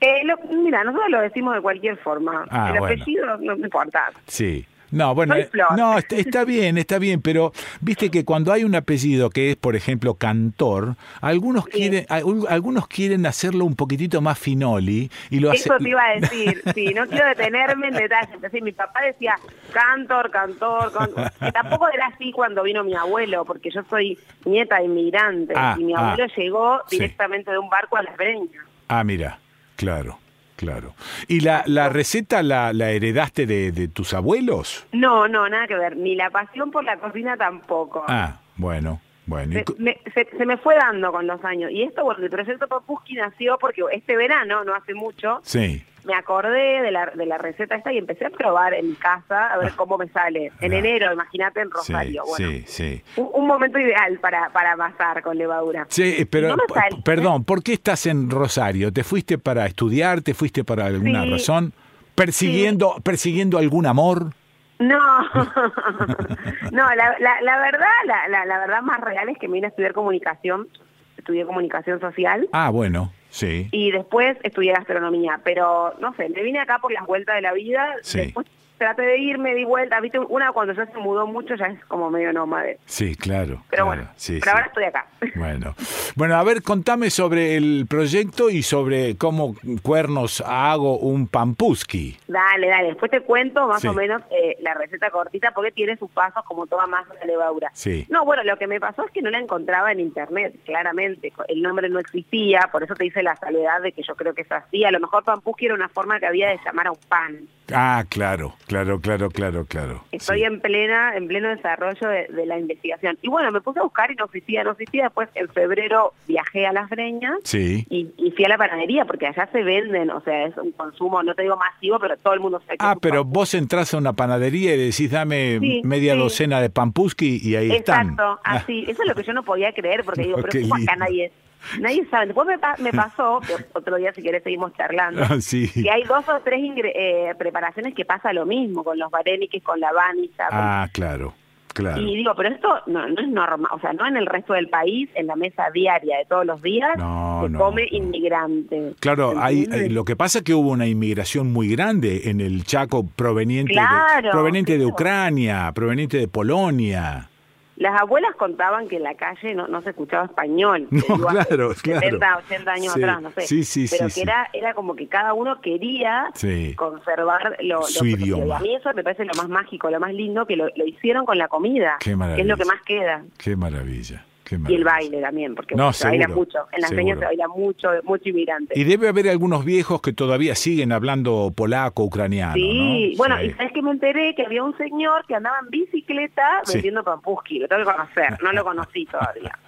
Eh, 0.00 0.22
lo- 0.24 0.36
mira, 0.62 0.84
nosotros 0.84 1.10
lo 1.10 1.20
decimos 1.20 1.54
de 1.54 1.60
cualquier 1.60 1.96
forma. 1.98 2.46
Ah, 2.50 2.70
el 2.72 2.78
bueno. 2.80 2.86
apellido 2.94 3.26
no, 3.38 3.54
no 3.56 3.64
importa. 3.64 4.10
Sí. 4.26 4.64
No, 4.90 5.14
bueno, 5.14 5.34
Flor. 5.50 5.76
no, 5.76 5.98
está, 5.98 6.16
está 6.16 6.44
bien, 6.46 6.78
está 6.78 6.98
bien, 6.98 7.20
pero 7.20 7.52
viste 7.82 8.10
que 8.10 8.24
cuando 8.24 8.54
hay 8.54 8.64
un 8.64 8.74
apellido 8.74 9.28
que 9.28 9.50
es, 9.50 9.56
por 9.56 9.76
ejemplo, 9.76 10.14
cantor, 10.14 10.94
algunos 11.20 11.64
Sí. 11.64 11.70
quieren, 11.72 12.06
al- 12.08 12.24
algunos 12.48 12.88
quieren 12.88 13.26
hacerlo 13.26 13.66
un 13.66 13.76
poquitito 13.76 14.22
más 14.22 14.38
finoli 14.38 15.10
y 15.28 15.40
lo 15.40 15.50
hacen. 15.50 15.72
Eso 15.72 15.76
te 15.84 15.90
iba 15.90 16.02
a 16.02 16.14
decir, 16.18 16.62
sí, 16.74 16.94
no 16.94 17.06
quiero 17.06 17.26
detenerme 17.28 17.88
en 17.88 17.94
detalles. 17.96 18.62
Mi 18.62 18.72
papá 18.72 19.02
decía 19.02 19.34
cantor, 19.74 20.30
cantor, 20.30 20.90
cantor. 20.90 21.32
Que 21.38 21.52
tampoco 21.52 21.86
era 21.90 22.06
así 22.06 22.32
cuando 22.32 22.62
vino 22.62 22.82
mi 22.82 22.94
abuelo, 22.94 23.44
porque 23.44 23.70
yo 23.70 23.82
soy 23.90 24.18
nieta 24.46 24.78
de 24.78 24.86
inmigrantes 24.86 25.54
Ah, 25.54 25.76
y 25.78 25.84
mi 25.84 25.92
ah. 25.94 26.12
abuelo 26.12 26.32
llegó 26.34 26.80
Sí. 26.88 26.96
directamente 26.96 27.50
de 27.50 27.58
un 27.58 27.68
barco 27.68 27.98
a 27.98 28.02
las 28.04 28.16
Breñas. 28.16 28.64
Ah, 28.88 29.04
mira, 29.04 29.38
claro, 29.78 30.18
claro. 30.56 30.92
¿Y 31.28 31.40
la, 31.40 31.62
la 31.66 31.88
receta 31.88 32.42
la, 32.42 32.72
la 32.74 32.90
heredaste 32.90 33.46
de, 33.46 33.72
de 33.72 33.88
tus 33.88 34.12
abuelos? 34.12 34.86
No, 34.92 35.26
no, 35.28 35.48
nada 35.48 35.66
que 35.66 35.76
ver. 35.76 35.96
Ni 35.96 36.14
la 36.16 36.28
pasión 36.30 36.70
por 36.70 36.84
la 36.84 36.98
cocina 36.98 37.36
tampoco. 37.36 38.04
Ah, 38.08 38.40
bueno, 38.56 39.00
bueno. 39.28 39.52
Se 39.52 39.64
me, 39.82 39.98
se- 40.14 40.28
se 40.36 40.44
me 40.46 40.56
fue 40.56 40.74
dando 40.76 41.12
con 41.12 41.26
los 41.26 41.44
años. 41.44 41.70
Y 41.70 41.82
esto, 41.84 42.02
bueno, 42.04 42.24
el 42.24 42.30
proyecto 42.30 42.66
Papuski 42.66 43.14
nació 43.14 43.56
porque 43.60 43.82
este 43.92 44.16
verano, 44.16 44.64
no 44.64 44.74
hace 44.74 44.94
mucho, 44.94 45.40
Sí, 45.44 45.84
me 46.04 46.14
acordé 46.14 46.80
de 46.80 46.90
la, 46.90 47.06
de 47.14 47.26
la 47.26 47.36
receta 47.38 47.74
esta 47.76 47.92
y 47.92 47.98
empecé 47.98 48.24
a 48.26 48.30
probar 48.30 48.72
en 48.72 48.94
casa 48.94 49.52
a 49.52 49.58
ver 49.58 49.72
cómo 49.76 49.98
me 49.98 50.08
sale. 50.08 50.50
En 50.60 50.72
Ah. 50.72 50.76
enero, 50.78 51.12
imagínate, 51.12 51.60
en 51.60 51.66
sí, 51.68 51.72
Rosario. 51.74 52.22
bueno, 52.26 52.48
sí, 52.50 52.64
sí. 52.66 53.02
un, 53.16 53.28
un 53.34 53.46
momento 53.46 53.78
ideal 53.78 54.18
para, 54.18 54.48
para 54.50 54.72
amasar 54.72 55.22
con 55.22 55.36
levadura. 55.36 55.86
Sí, 55.90 56.26
pero 56.30 56.48
No 56.48 56.56
me 56.56 56.64
p- 56.66 56.74
sale. 56.74 57.02
perdón, 57.04 57.44
¿por 57.44 57.62
qué 57.62 57.74
estás 57.74 58.06
en 58.06 58.30
Rosario? 58.30 58.92
¿Te 58.92 59.04
fuiste 59.04 59.36
para 59.38 59.66
estudiar? 59.66 60.22
¿Te 60.22 60.32
fuiste 60.34 60.64
para 60.64 60.86
alguna 60.86 61.24
Sí. 61.24 61.30
razón? 61.30 61.72
¿Persiguiendo, 62.14 62.96
persiguiendo 63.04 63.58
algún 63.58 63.86
amor? 63.86 64.32
No, 64.78 64.98
no, 66.72 66.94
la, 66.94 67.16
la, 67.18 67.40
la 67.42 67.58
verdad, 67.58 67.86
la, 68.06 68.28
la, 68.28 68.44
la 68.44 68.58
verdad 68.58 68.82
más 68.82 69.00
real 69.00 69.28
es 69.28 69.38
que 69.38 69.48
me 69.48 69.54
vine 69.54 69.66
a 69.66 69.70
estudiar 69.70 69.92
comunicación, 69.92 70.68
estudié 71.16 71.44
comunicación 71.46 72.00
social 72.00 72.48
Ah, 72.52 72.70
bueno, 72.70 73.12
sí. 73.28 73.68
y 73.72 73.90
después 73.90 74.36
estudié 74.42 74.72
gastronomía, 74.72 75.40
pero 75.44 75.94
no 76.00 76.14
sé, 76.14 76.28
me 76.28 76.42
vine 76.42 76.60
acá 76.60 76.78
por 76.78 76.92
las 76.92 77.06
vueltas 77.06 77.34
de 77.36 77.42
la 77.42 77.52
vida, 77.52 77.94
Sí. 78.02 78.18
después 78.20 78.46
traté 78.78 79.02
de 79.02 79.18
irme, 79.18 79.54
di 79.54 79.64
vuelta, 79.64 80.00
viste, 80.00 80.18
una 80.18 80.52
cuando 80.52 80.72
ya 80.72 80.86
se 80.86 80.96
mudó 80.98 81.26
mucho 81.26 81.54
ya 81.56 81.66
es 81.66 81.84
como 81.86 82.10
medio 82.10 82.32
nómade, 82.32 82.78
Sí, 82.86 83.14
claro. 83.16 83.62
pero 83.70 83.84
claro, 83.84 83.86
bueno, 83.86 84.08
sí, 84.16 84.38
pero 84.40 84.44
sí. 84.44 84.50
ahora 84.50 84.66
estoy 84.66 84.84
acá. 84.84 85.06
Bueno. 85.34 85.74
bueno, 86.16 86.36
a 86.36 86.42
ver, 86.44 86.62
contame 86.62 87.10
sobre 87.10 87.56
el 87.56 87.86
proyecto 87.88 88.50
y 88.50 88.62
sobre 88.62 89.16
cómo 89.16 89.54
cuernos 89.82 90.42
hago 90.46 90.98
un 90.98 91.26
pampuski. 91.28 92.16
Dale, 92.28 92.68
dale, 92.68 92.88
después 92.88 93.10
te 93.10 93.20
cuento 93.20 93.66
más 93.68 93.80
Sí. 93.82 93.88
o 93.88 93.92
menos 93.92 94.22
eh, 94.30 94.56
la 94.60 94.74
receta 94.74 95.10
cortita 95.10 95.52
porque 95.52 95.70
tiene 95.72 95.96
sus 95.96 96.10
pasos 96.10 96.44
como 96.44 96.66
toda 96.66 96.86
masa 96.86 97.14
de 97.14 97.26
levadura. 97.26 97.70
Sí. 97.74 98.06
No, 98.08 98.24
bueno, 98.24 98.42
lo 98.44 98.56
que 98.56 98.66
me 98.66 98.80
pasó 98.80 99.04
es 99.04 99.10
que 99.12 99.22
no 99.22 99.30
la 99.30 99.38
encontraba 99.38 99.92
en 99.92 100.00
internet, 100.00 100.54
claramente. 100.64 101.32
El 101.48 101.62
nombre 101.62 101.88
no 101.88 101.98
existía, 102.00 102.68
por 102.72 102.82
eso 102.82 102.94
te 102.94 103.06
hice 103.06 103.22
la 103.22 103.36
salvedad 103.36 103.80
de 103.82 103.92
que 103.92 104.02
yo 104.02 104.14
creo 104.16 104.34
que 104.34 104.42
es 104.42 104.52
así. 104.52 104.84
A 104.84 104.90
lo 104.90 105.00
mejor 105.00 105.24
pampuski 105.24 105.66
era 105.66 105.74
una 105.74 105.88
forma 105.88 106.18
que 106.20 106.26
había 106.26 106.48
de 106.48 106.58
llamar 106.64 106.88
a 106.88 106.92
un 106.92 106.98
pan. 107.08 107.38
Ah, 107.72 108.04
claro, 108.08 108.54
claro, 108.68 109.00
claro, 109.00 109.28
claro, 109.30 109.64
claro. 109.64 110.04
Estoy 110.12 110.38
Sí. 110.38 110.44
en 110.44 110.60
plena 110.60 111.16
en 111.16 111.26
pleno 111.26 111.48
desarrollo 111.48 112.08
de, 112.08 112.28
de 112.28 112.46
la 112.46 112.58
investigación. 112.58 113.18
Y 113.22 113.28
bueno, 113.28 113.50
me 113.50 113.60
puse 113.60 113.80
a 113.80 113.82
buscar 113.82 114.10
y 114.12 114.14
no 114.14 114.26
existía, 114.26 114.62
no 114.62 114.70
existía. 114.72 115.04
Después, 115.04 115.28
en 115.34 115.48
febrero, 115.48 116.12
viajé 116.28 116.66
a 116.66 116.72
Las 116.72 116.88
Breñas 116.88 117.38
Sí. 117.44 117.86
y, 117.90 118.08
y 118.16 118.30
fui 118.30 118.44
a 118.44 118.48
la 118.48 118.58
panadería, 118.58 119.04
porque 119.06 119.26
allá 119.26 119.48
se 119.50 119.62
venden, 119.64 120.10
o 120.10 120.20
sea, 120.20 120.46
es 120.46 120.56
un 120.58 120.70
consumo, 120.72 121.22
no 121.22 121.34
te 121.34 121.42
digo 121.42 121.56
masivo, 121.56 121.98
pero 121.98 122.16
todo 122.18 122.34
el 122.34 122.40
mundo 122.40 122.60
que 122.60 122.76
Ah, 122.78 122.94
pero 123.00 123.24
pan. 123.24 123.32
vos 123.32 123.54
entras 123.54 123.92
a 123.94 123.98
una 123.98 124.12
panadería 124.12 124.74
y 124.74 124.78
decís, 124.78 125.10
dame 125.10 125.58
Sí, 125.58 125.80
media 125.84 126.14
docena 126.14 126.60
de 126.60 126.70
pampuski 126.70 127.40
y 127.42 127.56
ahí 127.56 127.72
están. 127.72 128.10
Exacto, 128.10 128.40
así. 128.44 128.84
Eso 128.86 129.02
es 129.02 129.08
lo 129.08 129.14
que 129.14 129.22
yo 129.24 129.32
no 129.32 129.42
podía 129.42 129.72
creer, 129.72 130.04
porque 130.04 130.22
digo, 130.22 130.36
Oh, 130.38 130.42
pero 130.48 130.60
¿cómo 130.62 130.76
acá 130.76 130.94
nadie, 130.96 131.32
nadie 131.80 132.06
sabe? 132.10 132.26
Después 132.26 132.46
me, 132.48 132.58
pa- 132.58 132.76
me 132.78 132.92
pasó, 132.92 133.40
que 133.40 133.54
otro 133.74 133.96
día 133.96 134.12
si 134.12 134.22
querés 134.22 134.42
seguimos 134.42 134.72
charlando, 134.74 135.22
Ah, 135.22 135.36
sí. 135.40 135.68
que 135.72 135.90
hay 135.90 136.02
dos 136.04 136.28
o 136.28 136.40
tres 136.44 136.60
ingre- 136.60 136.92
eh, 136.94 137.34
preparaciones 137.38 137.94
que 137.94 138.04
pasa 138.04 138.32
lo 138.32 138.46
mismo, 138.46 138.84
con 138.84 138.98
los 138.98 139.10
vareniques, 139.10 139.62
con 139.62 139.78
la 139.80 139.92
vanilla. 139.92 140.46
con- 140.48 140.58
Ah, 140.58 140.88
claro, 140.92 141.34
claro. 141.74 142.00
Y 142.02 142.16
digo, 142.16 142.32
pero 142.36 142.48
esto 142.48 142.68
no, 142.86 143.06
no 143.08 143.20
es 143.20 143.28
normal, 143.28 143.70
o 143.72 143.78
sea, 143.80 143.92
no 143.92 144.06
en 144.06 144.16
el 144.16 144.26
resto 144.26 144.52
del 144.54 144.68
país, 144.68 145.08
en 145.14 145.26
la 145.26 145.36
mesa 145.36 145.64
diaria 145.72 146.18
de 146.18 146.24
todos 146.24 146.44
los 146.46 146.60
días, 146.62 146.90
No, 146.98 147.42
se 147.44 147.50
no, 147.50 147.58
come 147.58 147.86
inmigrante. 147.90 148.92
Claro, 149.00 149.34
hay, 149.36 149.66
lo 149.88 150.04
que 150.04 150.16
pasa 150.16 150.38
es 150.38 150.44
que 150.44 150.54
hubo 150.54 150.70
una 150.70 150.86
inmigración 150.86 151.52
muy 151.52 151.68
grande 151.68 152.22
en 152.30 152.40
el 152.40 152.64
Chaco 152.64 153.06
proveniente, 153.06 153.72
de, 153.72 153.78
Claro, 153.78 154.30
proveniente 154.30 154.76
de. 154.78 154.86
Ucrania, 154.86 155.70
proveniente 155.74 156.16
de 156.18 156.28
Polonia. 156.28 157.28
Las 157.78 158.00
abuelas 158.00 158.34
contaban 158.36 158.88
que 158.88 158.96
en 158.96 159.04
la 159.04 159.14
calle 159.14 159.54
no, 159.54 159.68
no 159.68 159.80
se 159.82 159.90
escuchaba 159.90 160.24
español. 160.26 160.88
No, 161.08 161.16
digo, 161.16 161.28
hace 161.30 161.46
claro, 161.48 161.74
70, 161.74 162.18
claro. 162.18 162.40
80 162.46 162.72
años 162.72 162.92
Sí, 162.92 163.02
atrás, 163.02 163.22
no 163.22 163.30
sé. 163.30 163.40
sí, 163.42 163.64
sí, 163.64 163.86
Pero 163.90 164.08
sí, 164.10 164.14
que. 164.16 164.22
Era, 164.22 164.48
era 164.52 164.74
como 164.74 164.94
que 164.96 165.06
cada 165.08 165.32
uno 165.32 165.60
quería 165.60 166.28
conservar 166.76 167.56
lo, 167.60 167.82
Su 167.84 168.04
lo 168.04 168.10
idioma. 168.10 168.44
Y 168.46 168.50
a 168.52 168.58
mí 168.60 168.74
eso 168.74 168.90
me 168.94 169.02
parece 169.02 169.24
lo 169.24 169.34
más 169.34 169.48
mágico, 169.48 169.90
lo 169.90 170.00
más 170.00 170.12
lindo, 170.12 170.46
que 170.46 170.56
lo, 170.56 170.66
lo 170.74 170.84
hicieron 170.86 171.24
con 171.24 171.38
la 171.38 171.48
comida. 171.48 171.96
Qué 172.00 172.06
que 172.06 172.10
es 172.12 172.16
maravilla. 172.16 172.44
lo 172.48 172.56
que 172.56 172.64
más 172.64 172.82
queda. 172.82 173.22
Qué 173.38 173.56
maravilla, 173.56 174.24
Y 174.68 174.74
el 174.74 174.84
baile 174.84 175.20
también, 175.20 175.54
porque 175.54 175.74
No, 175.74 175.92
se 175.92 176.06
baila 176.08 176.28
mucho. 176.28 176.58
En 176.72 176.80
las 176.80 176.90
seguro. 176.90 176.96
peñas 177.04 177.18
se 177.18 177.24
baila 177.24 177.48
mucho, 177.48 177.88
mucho 178.04 178.28
inmigrante. 178.28 178.78
Y 178.78 178.84
debe 178.84 179.08
haber 179.08 179.28
algunos 179.28 179.64
viejos 179.64 180.00
que 180.00 180.12
todavía 180.12 180.54
siguen 180.54 180.92
hablando 180.92 181.52
polaco, 181.54 182.04
ucraniano, 182.04 182.54
Sí, 182.54 183.12
¿no? 183.12 183.18
bueno, 183.18 183.38
Sí. 183.38 183.46
y 183.46 183.50
sabes 183.52 183.72
que 183.72 183.82
me 183.82 183.90
enteré 183.90 184.34
que 184.34 184.42
había 184.44 184.62
un 184.62 184.76
señor 184.78 185.24
que 185.26 185.34
andaba 185.34 185.58
en 185.62 185.70
bicicleta 185.70 186.60
Sí. 186.64 186.74
vendiendo 186.74 187.02
pampuski, 187.04 187.58
lo 187.58 187.68
tengo 187.68 187.84
que 187.84 187.90
conocer, 187.92 188.42
no 188.42 188.52
lo 188.52 188.64
conocí 188.64 189.06
todavía. 189.10 189.58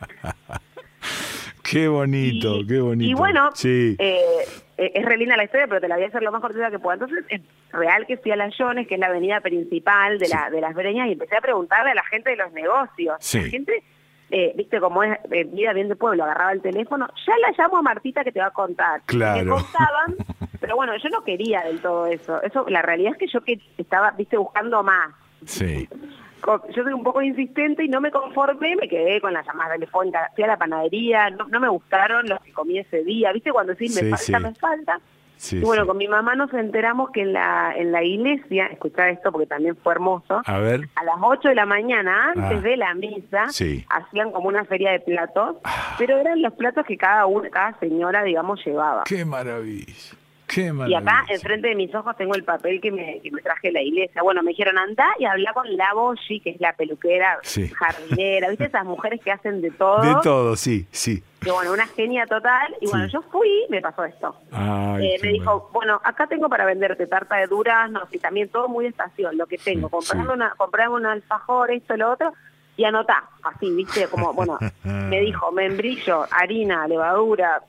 Qué 1.62 1.86
bonito, 1.88 2.56
Y- 2.60 2.66
qué 2.66 2.80
bonito. 2.80 3.10
Y 3.10 3.14
bueno, 3.14 3.50
sí. 3.54 3.94
eh, 3.98 4.20
eh, 4.76 4.92
es 4.94 5.04
re 5.04 5.16
linda 5.16 5.36
la 5.36 5.44
historia, 5.44 5.66
pero 5.68 5.80
te 5.80 5.86
la 5.88 5.94
voy 5.96 6.04
a 6.04 6.08
hacer 6.08 6.22
lo 6.22 6.32
más 6.32 6.40
cortita 6.40 6.70
que 6.70 6.78
pueda. 6.78 6.94
Entonces, 6.94 7.24
es 7.28 7.40
real 7.72 8.06
que 8.06 8.16
fui 8.16 8.32
a 8.32 8.36
Las 8.36 8.56
Llones, 8.58 8.88
que 8.88 8.94
es 8.94 9.00
la 9.00 9.06
avenida 9.06 9.40
principal 9.40 10.18
de, 10.18 10.28
la, 10.28 10.50
de 10.50 10.60
las 10.60 10.74
Breñas, 10.74 11.08
y 11.08 11.12
empecé 11.12 11.36
a 11.36 11.40
preguntarle 11.40 11.92
a 11.92 11.94
la 11.94 12.04
gente 12.04 12.30
de 12.30 12.36
los 12.36 12.52
negocios. 12.52 13.14
Sí. 13.20 13.40
La 13.42 13.48
gente, 13.50 13.82
eh, 14.30 14.52
viste 14.56 14.80
cómo 14.80 15.02
es 15.02 15.18
eh, 15.30 15.44
vida 15.44 15.72
bien 15.72 15.88
de 15.88 15.96
pueblo, 15.96 16.24
agarraba 16.24 16.52
el 16.52 16.62
teléfono, 16.62 17.08
ya 17.26 17.34
la 17.38 17.52
llamo 17.56 17.78
a 17.78 17.82
Martita 17.82 18.22
que 18.24 18.32
te 18.32 18.40
va 18.40 18.46
a 18.46 18.50
contar. 18.52 19.02
Claro. 19.06 19.44
Me 19.56 19.62
contaban, 19.62 20.16
pero 20.60 20.76
bueno, 20.76 20.92
yo 20.96 21.08
no 21.10 21.22
quería 21.24 21.62
del 21.62 21.80
todo 21.80 22.06
eso. 22.06 22.40
Eso, 22.42 22.64
la 22.68 22.82
realidad 22.82 23.12
es 23.12 23.18
que 23.18 23.26
yo 23.28 23.40
que 23.42 23.60
estaba, 23.78 24.10
viste, 24.12 24.36
buscando 24.36 24.82
más. 24.82 25.12
Sí. 25.44 25.88
Yo 26.46 26.82
soy 26.82 26.92
un 26.94 27.02
poco 27.02 27.20
insistente 27.20 27.84
y 27.84 27.88
no 27.88 28.00
me 28.00 28.10
conformé, 28.10 28.74
me 28.76 28.88
quedé 28.88 29.20
con 29.20 29.32
las 29.34 29.44
llamadas 29.46 29.74
telefónicas, 29.74 30.30
fui 30.34 30.44
a 30.44 30.46
la 30.46 30.56
panadería, 30.56 31.28
no, 31.30 31.46
no 31.48 31.60
me 31.60 31.68
gustaron 31.68 32.26
los 32.28 32.40
que 32.40 32.52
comí 32.52 32.78
ese 32.78 33.04
día, 33.04 33.30
¿viste? 33.32 33.52
Cuando 33.52 33.72
decís, 33.74 33.94
me 33.94 34.00
Sí, 34.02 34.10
falta, 34.10 34.38
sí. 34.38 34.44
me 34.44 34.54
falta. 34.54 35.00
Sí, 35.40 35.56
y 35.56 35.60
bueno, 35.62 35.84
sí. 35.84 35.88
con 35.88 35.96
mi 35.96 36.06
mamá 36.06 36.34
nos 36.34 36.52
enteramos 36.52 37.10
que 37.12 37.22
en 37.22 37.32
la, 37.32 37.72
en 37.74 37.92
la 37.92 38.04
iglesia, 38.04 38.66
escuchá 38.66 39.08
esto 39.08 39.32
porque 39.32 39.46
también 39.46 39.74
fue 39.82 39.94
hermoso, 39.94 40.42
A 40.44 40.58
ver. 40.58 40.82
a 40.96 41.04
las 41.04 41.14
8 41.18 41.48
de 41.48 41.54
la 41.54 41.64
mañana, 41.64 42.32
antes 42.36 42.58
Ah. 42.58 42.60
de 42.60 42.76
la 42.76 42.94
misa, 42.94 43.48
Sí. 43.48 43.86
hacían 43.88 44.32
como 44.32 44.48
una 44.48 44.66
feria 44.66 44.92
de 44.92 45.00
platos, 45.00 45.56
Ah. 45.64 45.94
pero 45.98 46.18
eran 46.18 46.42
los 46.42 46.52
platos 46.52 46.84
que 46.84 46.98
cada 46.98 47.24
una, 47.24 47.48
cada 47.48 47.78
señora, 47.80 48.22
digamos, 48.22 48.60
llevaba. 48.66 49.04
Qué 49.06 49.24
maravilla. 49.24 49.94
Qué 50.52 50.72
Y 50.88 50.94
acá, 50.94 51.24
enfrente 51.28 51.68
de 51.68 51.74
mis 51.74 51.94
ojos, 51.94 52.16
tengo 52.16 52.34
el 52.34 52.44
papel 52.44 52.80
que 52.80 52.90
me, 52.90 53.20
que 53.20 53.30
me 53.30 53.40
traje 53.42 53.70
la 53.72 53.80
iglesia. 53.82 54.22
Bueno, 54.22 54.42
me 54.42 54.50
dijeron, 54.50 54.76
anda 54.78 55.06
y 55.18 55.24
habla 55.24 55.52
con 55.52 55.76
la 55.76 55.92
Boshi, 55.94 56.40
que 56.40 56.50
es 56.50 56.60
la 56.60 56.72
peluquera, 56.72 57.38
Sí. 57.42 57.68
jardinera, 57.68 58.48
¿viste? 58.48 58.64
Esas 58.64 58.84
mujeres 58.84 59.20
que 59.22 59.30
hacen 59.32 59.60
de 59.62 59.70
todo. 59.70 60.00
De 60.02 60.14
todo, 60.22 60.56
sí, 60.56 60.86
sí. 60.90 61.22
Que 61.40 61.50
bueno, 61.50 61.72
una 61.72 61.86
genia 61.86 62.26
total. 62.26 62.74
Y 62.80 62.86
bueno, 62.88 63.06
yo 63.06 63.22
fui, 63.22 63.50
me 63.70 63.80
pasó 63.80 64.04
esto. 64.04 64.36
Ay, 64.52 65.06
Eh, 65.06 65.18
me 65.22 65.28
dijo, 65.30 65.70
bueno, 65.72 66.00
acá 66.04 66.26
tengo 66.26 66.48
para 66.48 66.64
venderte 66.66 67.06
tarta 67.06 67.36
de 67.36 67.46
duraznos 67.46 68.12
y 68.12 68.18
también 68.18 68.48
todo 68.50 68.68
muy 68.68 68.84
de 68.84 68.90
estación, 68.90 69.38
lo 69.38 69.46
que 69.46 69.56
tengo. 69.56 69.88
Sí, 69.88 69.92
comprame, 69.92 70.24
sí. 70.26 70.32
Una, 70.34 70.50
comprame 70.56 70.94
un 70.94 71.06
alfajor, 71.06 71.70
esto, 71.70 71.96
lo 71.96 72.10
otro, 72.12 72.32
y 72.76 72.84
anotá. 72.84 73.24
Así, 73.42 73.70
¿viste? 73.74 74.06
Como, 74.08 74.32
bueno, 74.34 74.58
me 74.84 75.20
dijo, 75.20 75.50
membrillo, 75.52 76.26
harina, 76.30 76.86
levadura, 76.86 77.62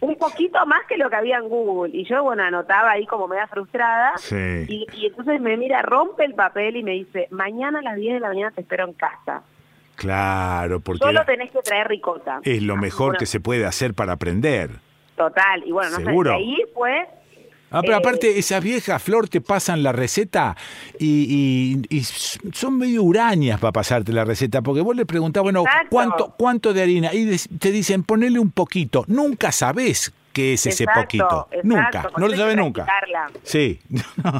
un 0.00 0.16
poquito 0.16 0.64
más 0.66 0.80
que 0.88 0.96
lo 0.96 1.10
que 1.10 1.16
había 1.16 1.36
en 1.38 1.48
Google. 1.48 1.96
Y 1.96 2.04
yo, 2.04 2.22
bueno, 2.22 2.42
anotaba 2.42 2.92
ahí 2.92 3.06
como 3.06 3.28
media 3.28 3.46
frustrada. 3.46 4.12
Sí. 4.18 4.64
Y, 4.68 4.86
y 4.94 5.06
entonces 5.06 5.40
me 5.40 5.56
mira, 5.56 5.82
rompe 5.82 6.24
el 6.24 6.34
papel 6.34 6.76
y 6.76 6.82
me 6.82 6.92
dice, 6.92 7.28
mañana 7.30 7.80
a 7.80 7.82
las 7.82 7.96
10 7.96 8.14
de 8.14 8.20
la 8.20 8.28
mañana 8.28 8.50
te 8.50 8.62
espero 8.62 8.84
en 8.84 8.94
casa. 8.94 9.42
Claro, 9.96 10.80
porque 10.80 11.04
Solo 11.04 11.24
tenés 11.26 11.50
que 11.50 11.60
traer 11.60 11.86
ricota. 11.88 12.40
es 12.42 12.62
lo 12.62 12.76
mejor 12.76 13.08
bueno, 13.08 13.18
que 13.18 13.26
se 13.26 13.38
puede 13.40 13.66
hacer 13.66 13.92
para 13.92 14.12
aprender. 14.14 14.70
Total. 15.16 15.62
Y 15.66 15.72
bueno, 15.72 15.90
no 15.90 15.96
sé, 15.98 16.04
Seguro. 16.04 16.30
de 16.30 16.36
ahí 16.36 16.56
fue... 16.72 17.06
Ah, 17.70 17.80
pero 17.82 17.94
Eh, 17.94 17.96
aparte, 17.96 18.38
esas 18.38 18.62
viejas, 18.62 19.02
Flor, 19.02 19.28
te 19.28 19.40
pasan 19.40 19.82
la 19.82 19.92
receta 19.92 20.56
y, 20.98 21.82
y- 21.88 21.96
y 21.96 22.02
son 22.04 22.78
medio 22.78 23.02
hurañas 23.02 23.60
para 23.60 23.72
pasarte 23.72 24.12
la 24.12 24.24
receta, 24.24 24.62
porque 24.62 24.80
vos 24.80 24.96
le 24.96 25.06
preguntás, 25.06 25.42
bueno, 25.42 25.60
Exacto. 25.62 25.86
¿cuánto, 25.90 26.34
¿cuánto 26.36 26.72
de 26.72 26.82
harina? 26.82 27.14
Y 27.14 27.36
te 27.58 27.70
dicen, 27.70 28.02
ponele 28.02 28.38
un 28.38 28.50
poquito. 28.50 29.04
Nunca 29.06 29.52
sabés 29.52 30.12
qué 30.32 30.52
es 30.52 30.64
ese 30.64 30.84
Exacto, 30.84 31.00
poquito. 31.02 31.48
exacto, 31.50 31.60
nunca, 31.64 32.02
no 32.18 32.28
lo 32.28 32.48
que 32.48 32.56
nunca. 32.56 32.86
Sí. 33.42 33.80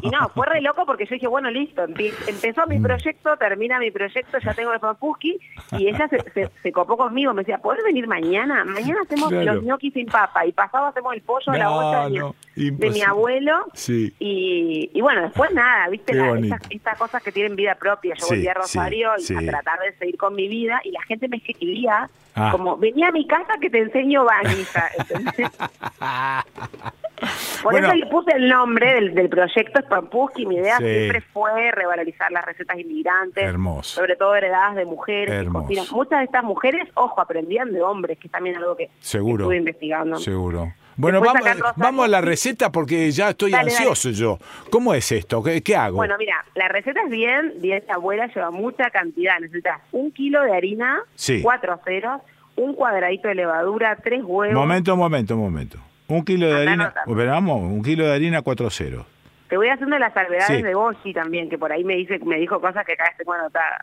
Y 0.03 0.09
no, 0.09 0.29
fue 0.33 0.45
re 0.47 0.61
loco 0.61 0.85
porque 0.85 1.05
yo 1.05 1.15
dije, 1.15 1.27
bueno, 1.27 1.51
listo, 1.51 1.83
empe- 1.85 2.13
empezó 2.27 2.65
Mm. 2.65 2.69
mi 2.69 2.79
proyecto, 2.79 3.35
termina 3.37 3.77
mi 3.77 3.91
proyecto, 3.91 4.37
ya 4.39 4.53
tengo 4.53 4.71
el 4.73 4.79
papuski, 4.79 5.37
y 5.77 5.87
ella 5.89 6.07
se, 6.07 6.19
se, 6.31 6.49
se 6.63 6.71
copó 6.71 6.95
conmigo, 6.95 7.33
me 7.33 7.41
decía, 7.41 7.57
¿podés 7.57 7.83
venir 7.83 8.07
mañana? 8.07 8.63
Mañana 8.63 9.01
hacemos 9.03 9.29
Claro. 9.29 9.55
los 9.55 9.63
gnocchi 9.63 9.91
sin 9.91 10.05
papa, 10.05 10.45
y 10.45 10.53
pasado 10.53 10.85
hacemos 10.85 11.13
el 11.13 11.21
pollo 11.23 11.51
a 11.51 11.57
la 11.57 11.63
No, 11.65 11.75
olla 11.77 12.09
de, 12.09 12.33
de 12.55 12.89
mi 12.89 13.01
abuelo, 13.01 13.65
Sí. 13.73 14.13
y, 14.19 14.89
y 14.93 15.01
bueno, 15.01 15.21
después 15.21 15.51
nada, 15.51 15.87
viste, 15.89 16.13
La- 16.13 16.37
estas, 16.37 16.59
estas 16.69 16.97
cosas 16.97 17.23
que 17.23 17.31
tienen 17.31 17.55
vida 17.55 17.75
propia, 17.75 18.13
yo 18.15 18.25
Sí, 18.25 18.35
volví 18.35 18.47
a 18.47 18.53
Rosario 18.53 19.11
sí, 19.19 19.33
y 19.33 19.47
a 19.47 19.51
tratar 19.51 19.79
de 19.79 19.93
seguir 19.97 20.17
con 20.17 20.35
mi 20.35 20.47
vida, 20.47 20.81
y 20.83 20.91
la 20.91 21.01
gente 21.03 21.27
me 21.27 21.37
escribía 21.37 22.09
Ah. 22.33 22.49
como, 22.53 22.77
venía 22.77 23.09
a 23.09 23.11
mi 23.11 23.27
casa 23.27 23.53
que 23.59 23.69
te 23.69 23.79
enseño 23.79 24.25
¿entendés? 24.97 25.51
Por 27.61 27.73
Bueno. 27.73 27.87
eso 27.89 27.95
le 27.97 28.05
puse 28.07 28.31
el 28.35 28.49
nombre 28.49 28.95
del, 28.95 29.13
del 29.13 29.29
proyecto 29.29 29.79
Spampuski. 29.81 30.45
Mi 30.47 30.55
idea 30.55 30.77
siempre 30.77 31.21
fue 31.21 31.69
revalorizar 31.71 32.31
las 32.31 32.43
recetas 32.45 32.79
inmigrantes, 32.79 33.43
Hermoso. 33.43 33.99
sobre 34.01 34.15
todo 34.15 34.35
heredadas 34.35 34.75
de 34.75 34.85
mujeres. 34.85 35.45
Muchas 35.91 36.19
de 36.19 36.25
estas 36.25 36.43
mujeres, 36.43 36.87
ojo, 36.95 37.21
aprendían 37.21 37.71
de 37.73 37.81
hombres, 37.83 38.17
que 38.17 38.27
es 38.27 38.31
también 38.31 38.55
algo 38.57 38.75
que 38.75 38.89
Seguro. 38.99 39.43
estuve 39.43 39.57
investigando. 39.57 40.17
Seguro. 40.17 40.73
Bueno, 41.01 41.19
vamos, 41.19 41.47
acá 41.47 41.73
vamos 41.77 42.05
a 42.05 42.07
la 42.07 42.21
receta 42.21 42.71
porque 42.71 43.09
ya 43.09 43.29
estoy 43.31 43.49
Dale, 43.51 43.71
ansioso 43.71 44.11
yo. 44.11 44.37
¿Cómo 44.69 44.93
es 44.93 45.11
esto? 45.11 45.41
¿Qué, 45.41 45.63
qué 45.63 45.75
hago? 45.75 45.97
Bueno, 45.97 46.15
mira, 46.19 46.45
la 46.53 46.67
receta 46.67 47.01
es 47.03 47.09
bien, 47.09 47.53
bien 47.57 47.83
abuela, 47.89 48.27
lleva 48.27 48.51
mucha 48.51 48.89
cantidad. 48.91 49.39
Necesitas 49.39 49.81
un 49.91 50.11
kilo 50.11 50.43
de 50.43 50.55
harina, 50.55 50.99
Sí. 51.15 51.41
cuatro 51.41 51.79
ceros, 51.83 52.21
un 52.55 52.75
cuadradito 52.75 53.29
de 53.29 53.35
levadura, 53.35 53.95
tres 53.95 54.21
huevos. 54.23 54.53
momento, 54.55 54.95
momento, 54.95 55.35
momento. 55.35 55.77
Un 56.07 56.23
kilo 56.23 56.47
de 56.47 56.61
harina, 56.67 56.93
pero 57.07 57.31
vamos, 57.31 57.61
un 57.63 57.81
kilo 57.81 58.05
de 58.05 58.13
harina 58.13 58.43
cuatro 58.43 58.69
ceros. 58.69 59.05
Te 59.49 59.57
voy 59.57 59.69
haciendo 59.69 59.97
las 59.97 60.13
salvedades 60.13 60.57
Sí. 60.57 60.61
de 60.61 60.75
Boshi 60.75 61.13
también, 61.13 61.49
que 61.49 61.57
por 61.57 61.71
ahí 61.71 61.83
me 61.83 61.95
dice, 61.95 62.19
me 62.19 62.37
dijo 62.37 62.61
cosas 62.61 62.85
que 62.85 62.91
vez 62.93 63.17
tengo 63.17 63.33
anotadas. 63.33 63.81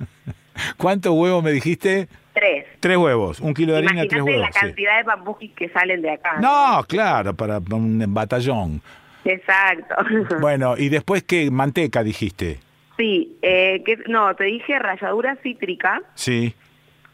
¿Cuántos 0.76 1.12
huevos 1.14 1.42
me 1.44 1.52
dijiste? 1.52 2.08
Tres. 2.36 2.66
Tres 2.80 2.98
huevos. 2.98 3.40
Un 3.40 3.54
kilo 3.54 3.72
de 3.72 3.78
harina, 3.78 4.04
tres 4.06 4.20
huevos. 4.22 4.42
la 4.42 4.52
sí. 4.52 4.60
cantidad 4.60 4.98
de 4.98 5.04
pampuquis 5.04 5.52
que 5.52 5.70
salen 5.70 6.02
de 6.02 6.10
acá. 6.10 6.36
No, 6.38 6.84
claro, 6.86 7.34
para 7.34 7.58
un 7.58 8.04
batallón. 8.08 8.82
Exacto. 9.24 9.94
Bueno, 10.40 10.74
y 10.76 10.90
después 10.90 11.22
qué 11.22 11.50
manteca 11.50 12.02
dijiste. 12.02 12.60
Sí, 12.98 13.38
eh, 13.40 13.82
que, 13.86 13.96
no, 14.08 14.34
te 14.36 14.44
dije 14.44 14.78
ralladura 14.78 15.36
cítrica. 15.42 16.02
Sí, 16.14 16.54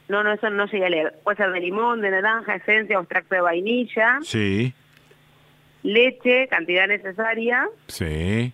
No, 0.09 0.25
no, 0.25 0.33
eso 0.33 0.51
no 0.51 0.67
llegué 0.67 0.87
a 0.87 0.91
leer. 0.91 1.15
Puede 1.23 1.37
ser 1.37 1.53
de 1.53 1.61
limón, 1.61 2.01
de 2.01 2.11
naranja, 2.11 2.57
esencia 2.57 2.99
o 2.99 3.03
extracto 3.03 3.35
de 3.37 3.41
vainilla, 3.43 4.19
sí, 4.23 4.75
leche, 5.85 6.49
cantidad 6.49 6.89
necesaria. 6.89 7.69
sí. 7.87 8.53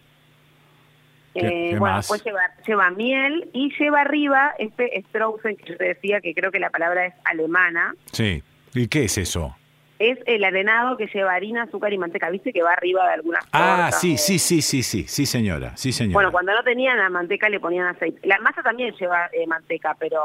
¿Qué- 1.34 1.70
Eh, 1.72 1.78
bueno, 1.78 1.96
más? 1.96 2.08
después 2.08 2.24
lleva, 2.24 2.40
lleva 2.66 2.90
miel 2.90 3.48
y 3.52 3.70
lleva 3.78 4.00
arriba 4.00 4.54
este 4.58 5.02
Straussen 5.08 5.56
que 5.56 5.70
yo 5.72 5.76
te 5.76 5.84
decía, 5.84 6.20
que 6.20 6.34
creo 6.34 6.50
que 6.50 6.58
la 6.60 6.70
palabra 6.70 7.06
es 7.06 7.14
alemana. 7.24 7.94
Sí. 8.12 8.42
¿Y 8.74 8.88
qué 8.88 9.04
es 9.04 9.18
eso? 9.18 9.54
Es 9.98 10.18
el 10.26 10.44
arenado 10.44 10.96
que 10.96 11.06
lleva 11.12 11.34
harina, 11.34 11.64
azúcar 11.64 11.92
y 11.92 11.98
manteca. 11.98 12.30
¿Viste 12.30 12.52
que 12.52 12.62
va 12.62 12.72
arriba 12.72 13.04
de 13.08 13.14
algunas 13.14 13.44
Ah, 13.52 13.76
tortas 13.90 14.00
sí, 14.00 14.16
sí, 14.16 14.38
sí, 14.38 14.62
sí, 14.62 14.82
sí, 14.84 15.04
sí, 15.08 15.26
señora, 15.26 15.76
sí, 15.76 15.90
señora. 15.92 16.14
Bueno, 16.14 16.30
cuando 16.32 16.52
no 16.52 16.62
tenían 16.62 16.98
la 16.98 17.08
manteca 17.10 17.48
le 17.48 17.58
ponían 17.58 17.86
aceite. 17.88 18.20
La 18.26 18.38
masa 18.38 18.62
también 18.62 18.94
lleva 18.94 19.26
eh, 19.32 19.46
manteca, 19.46 19.96
pero 19.98 20.20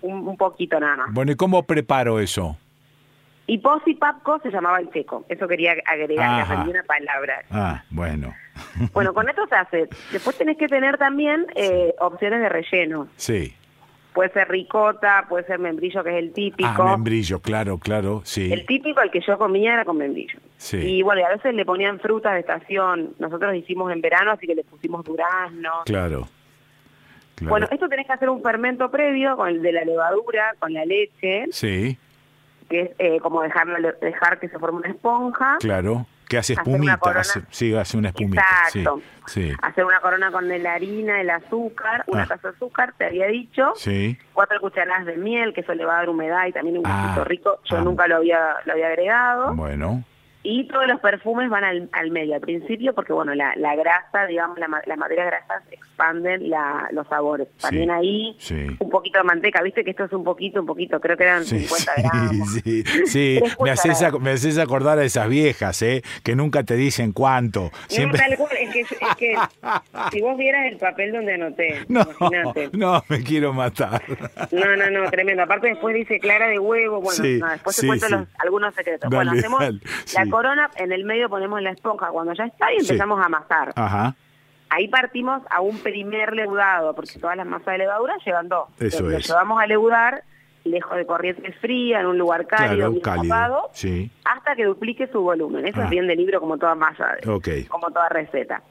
un, 0.00 0.26
un 0.28 0.36
poquito 0.38 0.80
nada 0.80 0.96
más. 0.96 1.12
Bueno, 1.12 1.32
¿y 1.32 1.36
cómo 1.36 1.62
preparo 1.64 2.20
eso? 2.20 2.56
Y 3.46 3.58
pos 3.58 3.82
y 3.84 3.94
papco 3.96 4.38
se 4.42 4.50
llamaba 4.50 4.78
el 4.80 4.90
checo. 4.92 5.26
Eso 5.28 5.46
quería 5.46 5.74
agregar, 5.84 6.66
una 6.66 6.82
palabra. 6.84 7.42
Ah, 7.50 7.82
bueno. 7.90 8.34
Bueno, 8.92 9.14
con 9.14 9.28
esto 9.28 9.46
se 9.46 9.54
hace. 9.54 9.88
Después 10.12 10.36
tenés 10.36 10.56
que 10.56 10.68
tener 10.68 10.98
también 10.98 11.46
eh, 11.54 11.94
opciones 12.00 12.40
de 12.40 12.48
relleno. 12.48 13.08
Sí. 13.16 13.54
Puede 14.12 14.30
ser 14.32 14.48
ricota, 14.48 15.24
puede 15.26 15.44
ser 15.46 15.58
membrillo, 15.58 16.04
que 16.04 16.10
es 16.10 16.16
el 16.16 16.32
típico. 16.34 16.82
Ah, 16.82 16.90
membrillo, 16.96 17.40
claro, 17.40 17.78
claro, 17.78 18.20
sí. 18.24 18.52
El 18.52 18.66
típico, 18.66 19.00
el 19.00 19.10
que 19.10 19.20
yo 19.26 19.38
comía, 19.38 19.72
era 19.72 19.86
con 19.86 19.96
membrillo. 19.96 20.38
Sí. 20.58 20.76
Y 20.76 21.02
bueno, 21.02 21.22
y 21.22 21.24
a 21.24 21.30
veces 21.30 21.54
le 21.54 21.64
ponían 21.64 21.98
frutas 21.98 22.34
de 22.34 22.40
estación. 22.40 23.14
Nosotros 23.18 23.54
hicimos 23.54 23.90
en 23.90 24.02
verano, 24.02 24.32
así 24.32 24.46
que 24.46 24.54
le 24.54 24.64
pusimos 24.64 25.02
durazno. 25.02 25.70
Claro. 25.86 26.28
claro. 27.36 27.48
Bueno, 27.48 27.68
esto 27.70 27.88
tenés 27.88 28.06
que 28.06 28.12
hacer 28.12 28.28
un 28.28 28.42
fermento 28.42 28.90
previo 28.90 29.34
con 29.34 29.48
el 29.48 29.62
de 29.62 29.72
la 29.72 29.84
levadura, 29.84 30.54
con 30.58 30.74
la 30.74 30.84
leche, 30.84 31.46
Sí, 31.50 31.96
que 32.68 32.80
es 32.82 32.90
eh, 32.98 33.18
como 33.20 33.40
dejarlo, 33.40 33.92
dejar 34.02 34.38
que 34.38 34.48
se 34.50 34.58
forme 34.58 34.80
una 34.80 34.90
esponja. 34.90 35.56
claro. 35.60 36.06
Que 36.32 36.38
hace 36.38 36.54
espumita, 36.54 36.98
hace- 37.20 37.42
sí, 37.50 37.74
hace 37.74 37.96
una 37.96 38.08
espumita. 38.08 38.42
Exacto. 38.68 39.00
Sí, 39.26 39.50
sí, 39.50 39.56
Hacer 39.62 39.84
una 39.84 40.00
corona 40.00 40.32
con 40.32 40.48
la 40.48 40.72
harina, 40.72 41.20
el 41.20 41.30
azúcar, 41.30 42.02
una 42.06 42.22
Ah. 42.22 42.26
taza 42.26 42.48
de 42.48 42.54
azúcar, 42.56 42.94
te 42.98 43.04
había 43.06 43.26
dicho. 43.26 43.72
sí. 43.76 44.18
Cuatro 44.32 44.58
cucharadas 44.60 45.04
de 45.06 45.16
miel, 45.16 45.52
que 45.54 45.60
eso 45.60 45.74
le 45.74 45.84
va 45.84 45.94
a 45.94 45.98
dar 45.98 46.08
humedad 46.08 46.46
y 46.46 46.52
también 46.52 46.78
un 46.78 46.86
Ah. 46.86 47.02
gustito 47.04 47.24
rico. 47.24 47.60
Yo 47.64 47.76
Ah. 47.76 47.80
nunca 47.82 48.08
lo 48.08 48.16
había, 48.16 48.56
lo 48.64 48.72
había 48.72 48.88
agregado. 48.88 49.54
Bueno, 49.54 50.02
Y 50.44 50.66
todos 50.66 50.88
los 50.88 50.98
perfumes 51.00 51.48
van 51.50 51.62
al, 51.62 51.88
al 51.92 52.10
medio, 52.10 52.34
al 52.34 52.40
principio, 52.40 52.94
porque 52.96 53.12
bueno, 53.12 53.32
la, 53.32 53.52
la 53.54 53.76
grasa, 53.76 54.26
digamos, 54.26 54.58
la, 54.58 54.66
ma- 54.66 54.82
las 54.86 54.98
materias 54.98 55.26
grasas 55.28 55.62
expanden 56.02 56.50
la, 56.50 56.88
los 56.92 57.06
sabores. 57.08 57.48
También 57.60 57.90
ahí 57.90 58.34
sí. 58.38 58.66
un 58.78 58.90
poquito 58.90 59.18
de 59.18 59.24
manteca, 59.24 59.62
viste 59.62 59.84
que 59.84 59.90
esto 59.90 60.04
es 60.04 60.12
un 60.12 60.24
poquito, 60.24 60.60
un 60.60 60.66
poquito, 60.66 61.00
creo 61.00 61.16
que 61.16 61.24
eran 61.24 61.44
Sí, 61.44 61.60
50 61.60 61.92
sí, 61.94 62.02
gramos. 62.02 62.48
sí, 63.06 63.40
Me 63.60 63.70
haces, 63.70 63.92
cucharadas. 63.92 64.02
ac- 64.14 64.20
me 64.20 64.30
haces 64.30 64.58
acordar 64.58 64.98
a 64.98 65.04
esas 65.04 65.28
viejas, 65.28 65.80
¿eh? 65.82 66.02
Que 66.24 66.34
nunca 66.34 66.64
te 66.64 66.74
dicen 66.74 67.12
cuánto. 67.12 67.70
Siempre... 67.88 68.20
No, 68.20 68.28
tal 68.28 68.36
cual, 68.38 68.56
es 68.58 68.70
que, 68.72 68.80
es 68.80 68.88
que 69.18 69.36
si 70.10 70.20
vos 70.20 70.36
vieras 70.36 70.66
el 70.70 70.78
papel 70.78 71.12
donde 71.12 71.34
anoté, 71.34 71.80
No, 71.88 72.00
imagínate. 72.02 72.70
no, 72.72 73.02
me 73.08 73.22
quiero 73.22 73.52
matar. 73.52 74.02
No, 74.50 74.76
no, 74.76 74.90
no, 74.90 75.10
tremendo. 75.10 75.42
Aparte 75.42 75.68
después 75.68 75.94
dice 75.94 76.18
clara 76.18 76.48
de 76.48 76.58
huevo, 76.58 77.00
bueno, 77.00 77.22
no, 77.40 77.48
después 77.50 77.76
te 77.76 77.86
cuento 77.86 78.08
los- 78.08 78.28
algunos 78.38 78.74
secretos. 78.74 79.10
Dale, 79.10 79.24
bueno, 79.24 79.38
hacemos 79.38 79.60
dale, 79.60 79.80
la 80.14 80.26
corona, 80.30 80.70
en 80.76 80.92
el 80.92 81.04
medio 81.04 81.28
ponemos 81.28 81.60
la 81.62 81.70
esponja 81.70 82.08
cuando 82.08 82.32
ya 82.34 82.44
está 82.44 82.72
y 82.72 82.78
empezamos 82.78 83.20
a 83.20 83.26
amasar. 83.26 83.72
Ajá, 83.76 84.14
Ahí 84.74 84.88
partimos 84.88 85.42
a 85.50 85.60
un 85.60 85.78
primer 85.80 86.32
leudado, 86.34 86.94
porque 86.94 87.18
todas 87.20 87.36
las 87.36 87.46
masas 87.46 87.66
de 87.66 87.78
levadura 87.78 88.14
llevan 88.24 88.48
dos. 88.48 88.68
Eso 88.80 89.02
lo, 89.02 89.10
lo 89.10 89.16
es. 89.18 89.28
llevamos 89.28 89.60
a 89.60 89.66
leudar 89.66 90.22
lejos 90.64 90.96
de 90.96 91.04
corriente 91.04 91.52
fría, 91.54 92.00
en 92.00 92.06
un 92.06 92.16
lugar 92.18 92.46
cálido, 92.46 92.88
claro, 92.92 93.00
cálido. 93.02 93.34
tapado, 93.34 93.70
Sí, 93.72 94.10
hasta 94.24 94.54
que 94.54 94.64
duplique 94.64 95.08
su 95.08 95.20
volumen. 95.20 95.66
Eso 95.66 95.80
Ah. 95.80 95.84
es 95.84 95.90
bien 95.90 96.06
de 96.06 96.14
libro 96.16 96.40
como 96.40 96.56
toda 96.56 96.74
masa, 96.76 97.16
de- 97.20 97.30
Ok. 97.30 97.48
como 97.68 97.90
toda 97.90 98.08
receta. 98.08 98.62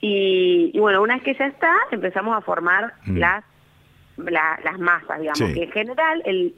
Y, 0.00 0.70
y 0.74 0.78
bueno, 0.80 1.02
una 1.02 1.14
vez 1.16 1.22
que 1.24 1.34
ya 1.34 1.46
está, 1.46 1.72
empezamos 1.90 2.36
a 2.36 2.40
formar 2.40 2.94
Mm. 3.04 3.16
las 3.18 3.44
la- 4.16 4.58
las 4.64 4.78
masas, 4.78 5.20
digamos. 5.20 5.38
Sí. 5.38 5.52
Que 5.52 5.64
en 5.64 5.70
general 5.72 6.22
el, 6.24 6.54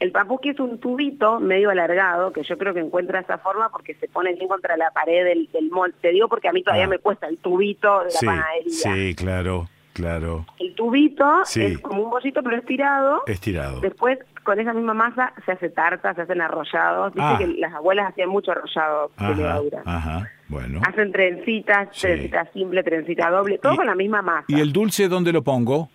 el 0.00 0.12
papuki 0.12 0.48
es 0.50 0.58
un 0.60 0.78
tubito 0.80 1.38
medio 1.40 1.70
alargado, 1.70 2.32
que 2.32 2.42
yo 2.42 2.58
creo 2.58 2.74
que 2.74 2.80
encuentra 2.80 3.20
esa 3.20 3.38
forma 3.38 3.68
porque 3.70 3.94
se 3.94 4.08
pone 4.08 4.32
bien 4.34 4.48
contra 4.48 4.76
la 4.76 4.90
pared 4.90 5.24
del, 5.24 5.48
del 5.52 5.70
molde. 5.70 5.94
Te 6.00 6.08
digo 6.10 6.26
porque 6.28 6.48
a 6.48 6.52
mí 6.52 6.62
todavía 6.62 6.86
Ah. 6.86 6.88
me 6.88 6.98
cuesta 6.98 7.26
el 7.28 7.38
tubito 7.38 7.98
de 8.00 8.04
la 8.06 8.10
sí, 8.10 8.26
panadería. 8.26 8.72
sí, 8.72 9.14
claro, 9.14 9.68
claro. 9.92 10.46
El 10.58 10.74
tubito 10.74 11.44
Sí. 11.44 11.62
es 11.62 11.78
como 11.78 12.02
un 12.04 12.10
bollito 12.10 12.42
pero 12.42 12.56
estirado. 12.56 13.22
Estirado. 13.26 13.80
Después, 13.80 14.18
con 14.42 14.58
esa 14.58 14.72
misma 14.72 14.94
masa, 14.94 15.34
se 15.44 15.52
hace 15.52 15.68
tarta, 15.68 16.14
se 16.14 16.22
hacen 16.22 16.40
arrollados. 16.40 17.12
Viste 17.14 17.30
Ah. 17.34 17.36
que 17.38 17.46
las 17.46 17.74
abuelas 17.74 18.08
hacían 18.08 18.30
mucho 18.30 18.52
arrollado 18.52 19.10
de 19.18 19.34
levadura. 19.36 19.82
ajá, 19.84 20.30
bueno. 20.48 20.80
Hacen 20.88 21.12
trencitas, 21.12 21.88
Sí. 21.92 22.06
trencita 22.06 22.50
simple, 22.52 22.82
trencita 22.82 23.30
doble, 23.30 23.58
todo 23.58 23.74
Y- 23.74 23.76
con 23.76 23.86
la 23.86 23.94
misma 23.94 24.22
masa. 24.22 24.46
¿Y 24.48 24.60
el 24.60 24.72
dulce 24.72 25.08
dónde 25.08 25.30
lo 25.32 25.42
pongo? 25.42 25.90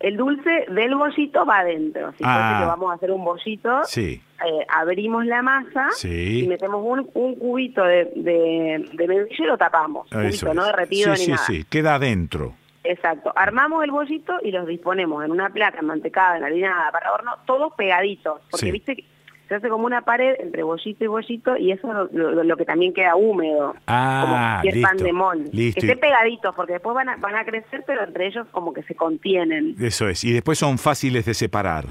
El 0.00 0.16
dulce 0.16 0.66
del 0.68 0.94
bollito 0.96 1.46
va 1.46 1.60
adentro. 1.60 2.12
Si 2.12 2.24
Ah. 2.26 2.58
que 2.60 2.66
vamos 2.66 2.90
a 2.90 2.94
hacer 2.94 3.10
un 3.10 3.24
bollito, 3.24 3.84
Sí, 3.84 4.20
eh, 4.44 4.66
abrimos 4.68 5.24
la 5.24 5.40
masa 5.42 5.88
Sí. 5.92 6.44
y 6.44 6.48
metemos 6.48 6.82
un, 6.84 7.08
un 7.14 7.34
cubito 7.36 7.82
de, 7.84 8.12
de, 8.16 8.88
de 8.92 9.08
membrillo 9.08 9.44
y 9.44 9.46
lo 9.46 9.56
tapamos. 9.56 10.06
eso 10.10 10.18
Cubito, 10.20 10.48
es. 10.50 10.54
no 10.54 10.64
derretido 10.66 11.14
sí, 11.16 11.20
ni 11.20 11.24
sí, 11.26 11.30
nada. 11.32 11.44
sí, 11.44 11.64
queda 11.70 11.94
adentro. 11.94 12.54
Exacto. 12.86 13.32
Armamos 13.34 13.82
el 13.82 13.90
bollito 13.92 14.34
y 14.42 14.50
los 14.50 14.66
disponemos 14.66 15.24
en 15.24 15.30
una 15.30 15.48
placa 15.48 15.78
enmantecada, 15.78 16.36
enharinada, 16.36 16.92
para 16.92 17.10
horno, 17.12 17.32
todos 17.46 17.72
pegaditos. 17.74 18.42
Porque 18.50 18.72
viste 18.72 18.96
que 18.96 19.04
se 19.48 19.54
hace 19.56 19.68
como 19.68 19.84
una 19.86 20.02
pared 20.02 20.36
entre 20.40 20.62
bollito 20.62 21.04
y 21.04 21.06
bollito 21.06 21.56
y 21.56 21.72
eso 21.72 21.86
es 21.88 22.12
lo, 22.12 22.30
lo- 22.32 22.44
lo 22.44 22.56
que 22.56 22.64
también 22.64 22.94
queda 22.94 23.14
húmedo. 23.16 23.74
Ah, 23.86 24.60
como 24.60 24.62
si 24.62 24.68
es 24.78 24.82
pan 24.82 24.92
listo, 24.92 25.04
de 25.04 25.12
mol. 25.12 25.44
listo. 25.52 25.80
Que 25.80 25.86
esté 25.86 25.96
pegaditos 25.98 26.54
porque 26.54 26.72
después 26.74 26.94
van 26.94 27.08
a, 27.10 27.16
van 27.16 27.36
a 27.36 27.44
crecer, 27.44 27.84
pero 27.86 28.04
entre 28.04 28.26
ellos 28.26 28.46
como 28.52 28.72
que 28.72 28.82
se 28.84 28.94
contienen. 28.94 29.74
Eso 29.80 30.08
es. 30.08 30.24
Y 30.24 30.32
después 30.32 30.58
son 30.58 30.78
fáciles 30.78 31.24
de 31.26 31.34
separar. 31.34 31.84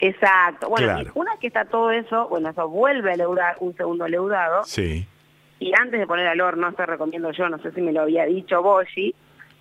Exacto. 0.00 0.68
Bueno, 0.68 0.86
Claro. 0.94 1.12
una 1.14 1.32
vez 1.32 1.40
que 1.40 1.46
está 1.46 1.64
todo 1.66 1.90
eso, 1.90 2.28
bueno, 2.28 2.50
eso 2.50 2.68
vuelve 2.68 3.12
a 3.12 3.16
leudar 3.16 3.56
un 3.60 3.74
segundo 3.76 4.06
leudado. 4.08 4.64
Sí. 4.64 5.06
Y 5.60 5.72
antes 5.80 6.00
de 6.00 6.06
poner 6.06 6.26
al 6.26 6.40
horno, 6.40 6.68
esto 6.68 6.84
recomiendo 6.84 7.30
yo, 7.32 7.48
no 7.48 7.58
sé 7.58 7.70
si 7.72 7.80
me 7.80 7.92
lo 7.92 8.02
había 8.02 8.24
dicho 8.26 8.60
Boshi, 8.62 9.14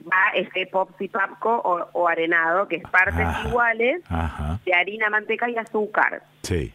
va 0.05 0.31
este 0.35 0.65
popsi 0.67 1.07
papco 1.07 1.49
o, 1.63 1.87
o 1.93 2.07
arenado, 2.07 2.67
que 2.67 2.77
es 2.77 2.83
partes 2.83 3.19
Ajá. 3.25 3.47
iguales 3.47 4.01
Ajá. 4.09 4.59
de 4.65 4.73
harina, 4.73 5.09
manteca 5.09 5.49
y 5.49 5.55
azúcar. 5.57 6.23
Sí. 6.41 6.73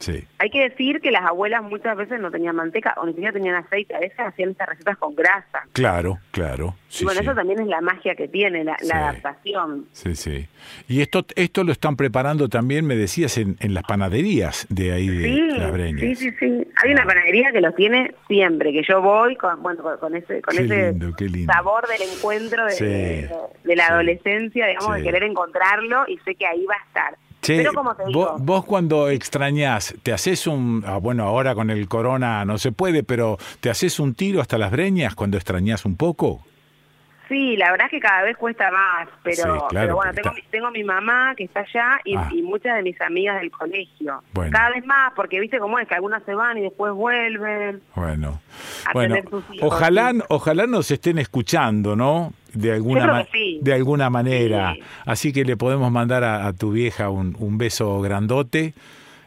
Sí. 0.00 0.24
Hay 0.38 0.50
que 0.50 0.62
decir 0.68 1.00
que 1.00 1.10
las 1.10 1.24
abuelas 1.24 1.62
muchas 1.62 1.96
veces 1.96 2.18
no 2.20 2.30
tenían 2.30 2.56
manteca 2.56 2.94
o 2.96 3.04
ni 3.06 3.12
siquiera 3.12 3.32
tenían 3.32 3.54
aceite, 3.54 3.94
a 3.94 4.00
veces 4.00 4.18
hacían 4.18 4.50
estas 4.50 4.68
recetas 4.70 4.96
con 4.96 5.14
grasa. 5.14 5.62
Claro, 5.72 6.18
claro. 6.30 6.74
Sí, 6.88 7.02
y 7.02 7.04
bueno, 7.04 7.20
sí. 7.20 7.26
eso 7.26 7.34
también 7.34 7.60
es 7.60 7.66
la 7.68 7.80
magia 7.82 8.14
que 8.16 8.26
tiene, 8.26 8.64
la, 8.64 8.76
adaptación. 8.92 9.86
Sí, 9.92 10.14
sí. 10.16 10.48
Y 10.88 11.02
esto, 11.02 11.24
esto 11.36 11.64
lo 11.64 11.72
están 11.72 11.96
preparando 11.96 12.48
también, 12.48 12.86
me 12.86 12.96
decías, 12.96 13.36
en, 13.38 13.56
en 13.60 13.74
las 13.74 13.84
panaderías 13.84 14.66
de 14.70 14.92
ahí 14.92 15.08
de 15.08 15.58
Las 15.58 15.70
Breñas. 15.72 16.00
sí, 16.00 16.16
sí, 16.16 16.30
sí. 16.40 16.66
Hay 16.82 16.92
una 16.92 17.04
panadería 17.04 17.52
que 17.52 17.60
los 17.60 17.74
tiene 17.76 18.14
siempre, 18.26 18.72
que 18.72 18.82
yo 18.88 19.02
voy 19.02 19.36
con, 19.36 19.62
bueno, 19.62 19.82
con, 20.00 20.16
ese, 20.16 20.40
con 20.40 20.56
Qué 20.56 20.64
ese 20.64 20.90
lindo, 20.92 21.14
qué 21.16 21.24
lindo. 21.28 21.52
sabor 21.52 21.86
del 21.86 22.08
encuentro 22.08 22.64
de, 22.64 22.74
de- 22.74 23.30
de 23.64 23.76
la 23.76 23.86
adolescencia, 23.88 24.66
digamos, 24.66 24.96
de 24.96 25.02
querer 25.02 25.22
encontrarlo 25.24 26.04
y 26.08 26.16
sé 26.24 26.34
que 26.34 26.46
ahí 26.46 26.64
va 26.64 26.74
a 26.74 26.86
estar. 26.86 27.16
Che, 27.50 27.56
Pero 27.56 27.72
como 27.72 27.94
te 27.96 28.04
digo, 28.06 28.20
vos, 28.20 28.42
vos 28.42 28.64
cuando 28.64 29.08
extrañás, 29.08 29.94
te 30.04 30.12
haces 30.12 30.46
un, 30.46 30.84
ah, 30.86 30.98
bueno, 30.98 31.24
ahora 31.24 31.56
con 31.56 31.70
el 31.70 31.88
corona 31.88 32.44
no 32.44 32.58
se 32.58 32.70
puede, 32.70 33.02
pero 33.02 33.38
te 33.58 33.70
haces 33.70 33.98
un 33.98 34.14
tiro 34.14 34.40
hasta 34.40 34.56
las 34.56 34.70
breñas 34.70 35.16
cuando 35.16 35.36
extrañás 35.36 35.84
un 35.84 35.96
poco. 35.96 36.42
Sí, 37.30 37.56
la 37.56 37.70
verdad 37.70 37.86
es 37.86 37.90
que 37.92 38.00
cada 38.00 38.22
vez 38.24 38.36
cuesta 38.36 38.70
más, 38.70 39.08
pero, 39.22 39.36
Sí, 39.36 39.42
claro, 39.42 39.68
pero 39.70 39.96
bueno, 39.96 40.12
tengo, 40.12 40.28
está- 40.28 40.34
mi- 40.42 40.50
tengo 40.50 40.70
mi 40.70 40.84
mamá 40.84 41.32
que 41.34 41.44
está 41.44 41.60
allá 41.60 41.98
y, 42.04 42.14
Ah. 42.14 42.28
y 42.30 42.42
muchas 42.42 42.76
de 42.76 42.82
mis 42.82 43.00
amigas 43.00 43.40
del 43.40 43.50
colegio. 43.50 44.22
Bueno. 44.34 44.52
Cada 44.52 44.70
vez 44.70 44.84
más, 44.84 45.12
porque 45.16 45.40
viste 45.40 45.58
cómo 45.58 45.78
es, 45.78 45.88
que 45.88 45.94
algunas 45.94 46.22
se 46.24 46.34
van 46.34 46.58
y 46.58 46.60
después 46.60 46.92
vuelven. 46.92 47.80
Bueno, 47.94 48.42
A 48.86 48.92
bueno, 48.92 49.14
tener 49.14 49.30
sus 49.30 49.44
hijos, 49.54 49.72
ojalá, 49.72 50.10
sí. 50.12 50.20
ojalá 50.28 50.66
nos 50.66 50.90
estén 50.90 51.16
escuchando, 51.18 51.96
¿no? 51.96 52.34
De 52.52 52.72
alguna, 52.74 53.24
sí. 53.32 53.60
de 53.62 53.72
alguna 53.72 54.10
manera. 54.10 54.74
Sí. 54.74 54.82
Así 55.06 55.32
que 55.32 55.44
le 55.44 55.56
podemos 55.56 55.90
mandar 55.92 56.24
a, 56.24 56.48
a 56.48 56.52
tu 56.52 56.72
vieja 56.72 57.08
un, 57.08 57.36
un 57.38 57.56
beso 57.56 58.00
grandote. 58.00 58.74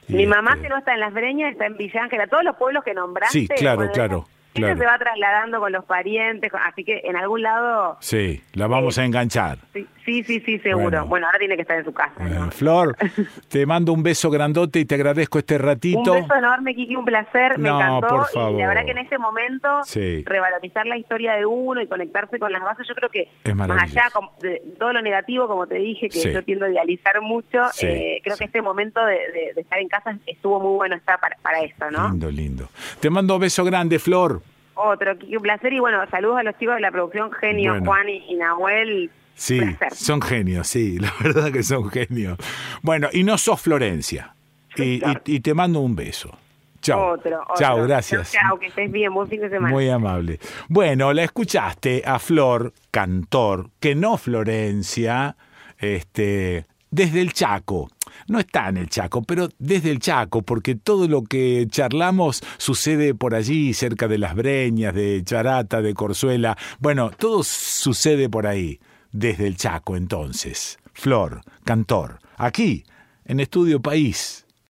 Mi 0.09 0.25
mamá 0.27 0.51
este, 0.51 0.63
que 0.63 0.69
no 0.69 0.77
está 0.79 0.93
en 0.93 0.99
Las 0.99 1.13
Breñas, 1.13 1.53
está 1.53 1.65
en 1.65 1.77
Villa 1.77 2.03
Ángela. 2.03 2.27
Todos 2.27 2.43
los 2.43 2.57
pueblos 2.57 2.83
que 2.83 2.93
nombraste. 2.93 3.39
Sí, 3.39 3.47
claro, 3.47 3.77
bueno, 3.87 4.25
claro, 4.53 4.73
ella 4.73 4.79
se 4.81 4.85
va 4.85 4.97
trasladando 4.97 5.59
con 5.59 5.71
los 5.71 5.85
parientes, 5.85 6.51
así 6.53 6.83
que 6.83 7.01
en 7.03 7.15
algún 7.15 7.41
lado... 7.41 7.97
Sí, 7.99 8.41
la 8.53 8.67
vamos 8.67 8.97
Eh, 8.97 9.01
a 9.01 9.05
enganchar. 9.05 9.57
Sí, 9.73 9.87
sí, 10.05 10.23
sí, 10.23 10.39
sí, 10.45 10.59
seguro. 10.59 10.83
Bueno. 10.89 11.05
Bueno, 11.07 11.25
ahora 11.27 11.39
tiene 11.39 11.55
que 11.55 11.61
estar 11.61 11.77
en 11.77 11.85
su 11.85 11.93
casa. 11.93 12.13
¿no? 12.23 12.51
Flor, 12.51 12.95
te 13.49 13.65
mando 13.65 13.93
un 13.93 14.03
beso 14.03 14.29
grandote 14.29 14.79
y 14.79 14.85
te 14.85 14.95
agradezco 14.95 15.39
este 15.39 15.57
ratito. 15.57 16.13
Un 16.13 16.21
beso 16.21 16.35
enorme, 16.35 16.75
Kiki, 16.75 16.95
un 16.95 17.05
placer, 17.05 17.57
me 17.57 17.69
No, 17.69 17.79
encantó. 17.79 18.07
por 18.07 18.17
Y 18.17 18.35
la 18.35 18.41
favor. 18.43 18.67
verdad 18.67 18.85
que 18.85 18.91
en 18.91 18.97
este 18.97 19.17
momento, 19.17 19.83
Sí. 19.85 20.23
revalorizar 20.25 20.85
la 20.85 20.97
historia 20.97 21.33
de 21.33 21.45
uno 21.45 21.81
y 21.81 21.87
conectarse 21.87 22.37
con 22.39 22.51
las 22.51 22.61
bases, 22.63 22.87
yo 22.87 22.95
creo 22.95 23.09
que 23.09 23.29
Es 23.43 23.55
más 23.55 23.69
allá 23.69 24.03
de 24.41 24.61
todo 24.77 24.93
lo 24.93 25.01
negativo, 25.01 25.47
como 25.47 25.67
te 25.67 25.75
dije, 25.75 26.09
que 26.09 26.19
Sí. 26.19 26.31
yo 26.33 26.43
tiendo 26.43 26.65
a 26.65 26.69
idealizar 26.69 27.21
mucho, 27.21 27.61
eh, 27.81 28.19
creo 28.23 28.37
que 28.37 28.45
este 28.45 28.61
momento 28.61 29.03
de, 29.05 29.13
de- 29.15 29.51
de 29.55 29.61
estar 29.61 29.79
en 29.79 29.87
casa 29.87 30.17
estuvo 30.27 30.59
muy 30.59 30.75
bueno 30.75 30.95
está 30.95 31.17
para, 31.17 31.37
para 31.41 31.61
esto, 31.61 31.89
¿no? 31.91 32.09
Lindo, 32.09 32.29
lindo. 32.31 32.69
Te 32.99 33.09
mando 33.09 33.35
un 33.35 33.41
beso 33.41 33.63
grande, 33.65 33.97
Flor. 33.99 34.41
Otro, 34.75 35.13
un 35.13 35.41
placer. 35.41 35.73
Y 35.73 35.79
bueno, 35.79 35.99
saludos 36.09 36.37
a 36.39 36.43
los 36.43 36.57
chicos 36.57 36.75
de 36.75 36.81
la 36.81 36.91
producción 36.91 37.31
Genio, 37.31 37.71
Bueno. 37.73 37.85
Juan 37.85 38.09
y, 38.09 38.23
y 38.29 38.35
Nahuel. 38.35 39.11
Sí, 39.35 39.59
Placer. 39.59 39.95
son 39.95 40.21
genios, 40.21 40.67
sí, 40.67 40.99
la 40.99 41.11
verdad 41.21 41.51
que 41.51 41.63
son 41.63 41.89
genios. 41.89 42.37
Bueno, 42.83 43.09
y 43.11 43.23
no 43.23 43.37
sos 43.37 43.61
Florencia. 43.61 44.35
Y, 44.75 44.99
claro. 44.99 45.21
y- 45.25 45.35
y 45.35 45.39
te 45.39 45.53
mando 45.53 45.79
un 45.79 45.95
beso. 45.95 46.37
Chao. 46.81 47.13
Otro, 47.13 47.41
otro. 47.41 47.55
Chao, 47.57 47.81
gracias. 47.83 48.31
Chao, 48.33 48.59
que 48.59 48.67
estés 48.67 48.91
bien. 48.91 49.13
Buen 49.13 49.27
fin 49.29 49.39
de 49.41 49.49
semana. 49.49 49.71
Muy 49.73 49.89
amable. 49.89 50.39
Bueno, 50.67 51.13
la 51.13 51.23
escuchaste 51.23 52.03
a 52.05 52.19
Flor, 52.19 52.73
cantor, 52.91 53.69
que 53.79 53.95
no 53.95 54.17
Florencia, 54.17 55.35
este, 55.79 56.65
desde 56.93 57.21
el 57.21 57.33
Chaco. 57.33 57.89
No 58.27 58.39
está 58.39 58.69
en 58.69 58.77
el 58.77 58.87
Chaco, 58.87 59.23
pero 59.23 59.49
desde 59.57 59.89
el 59.89 59.99
Chaco, 59.99 60.43
porque 60.43 60.75
todo 60.75 61.07
lo 61.07 61.23
que 61.23 61.65
charlamos 61.69 62.43
sucede 62.57 63.15
por 63.15 63.33
allí, 63.33 63.73
cerca 63.73 64.07
de 64.07 64.19
las 64.19 64.35
Breñas, 64.35 64.93
de 64.93 65.23
Charata, 65.25 65.81
de 65.81 65.95
Corzuela. 65.95 66.55
Bueno, 66.79 67.09
todo 67.09 67.43
sucede 67.43 68.29
por 68.29 68.45
ahí, 68.45 68.79
desde 69.11 69.47
el 69.47 69.57
Chaco 69.57 69.97
entonces. 69.97 70.77
Flor, 70.93 71.41
cantor, 71.63 72.19
aquí, 72.37 72.83
en 73.25 73.39
Estudio 73.39 73.81
País. 73.81 74.45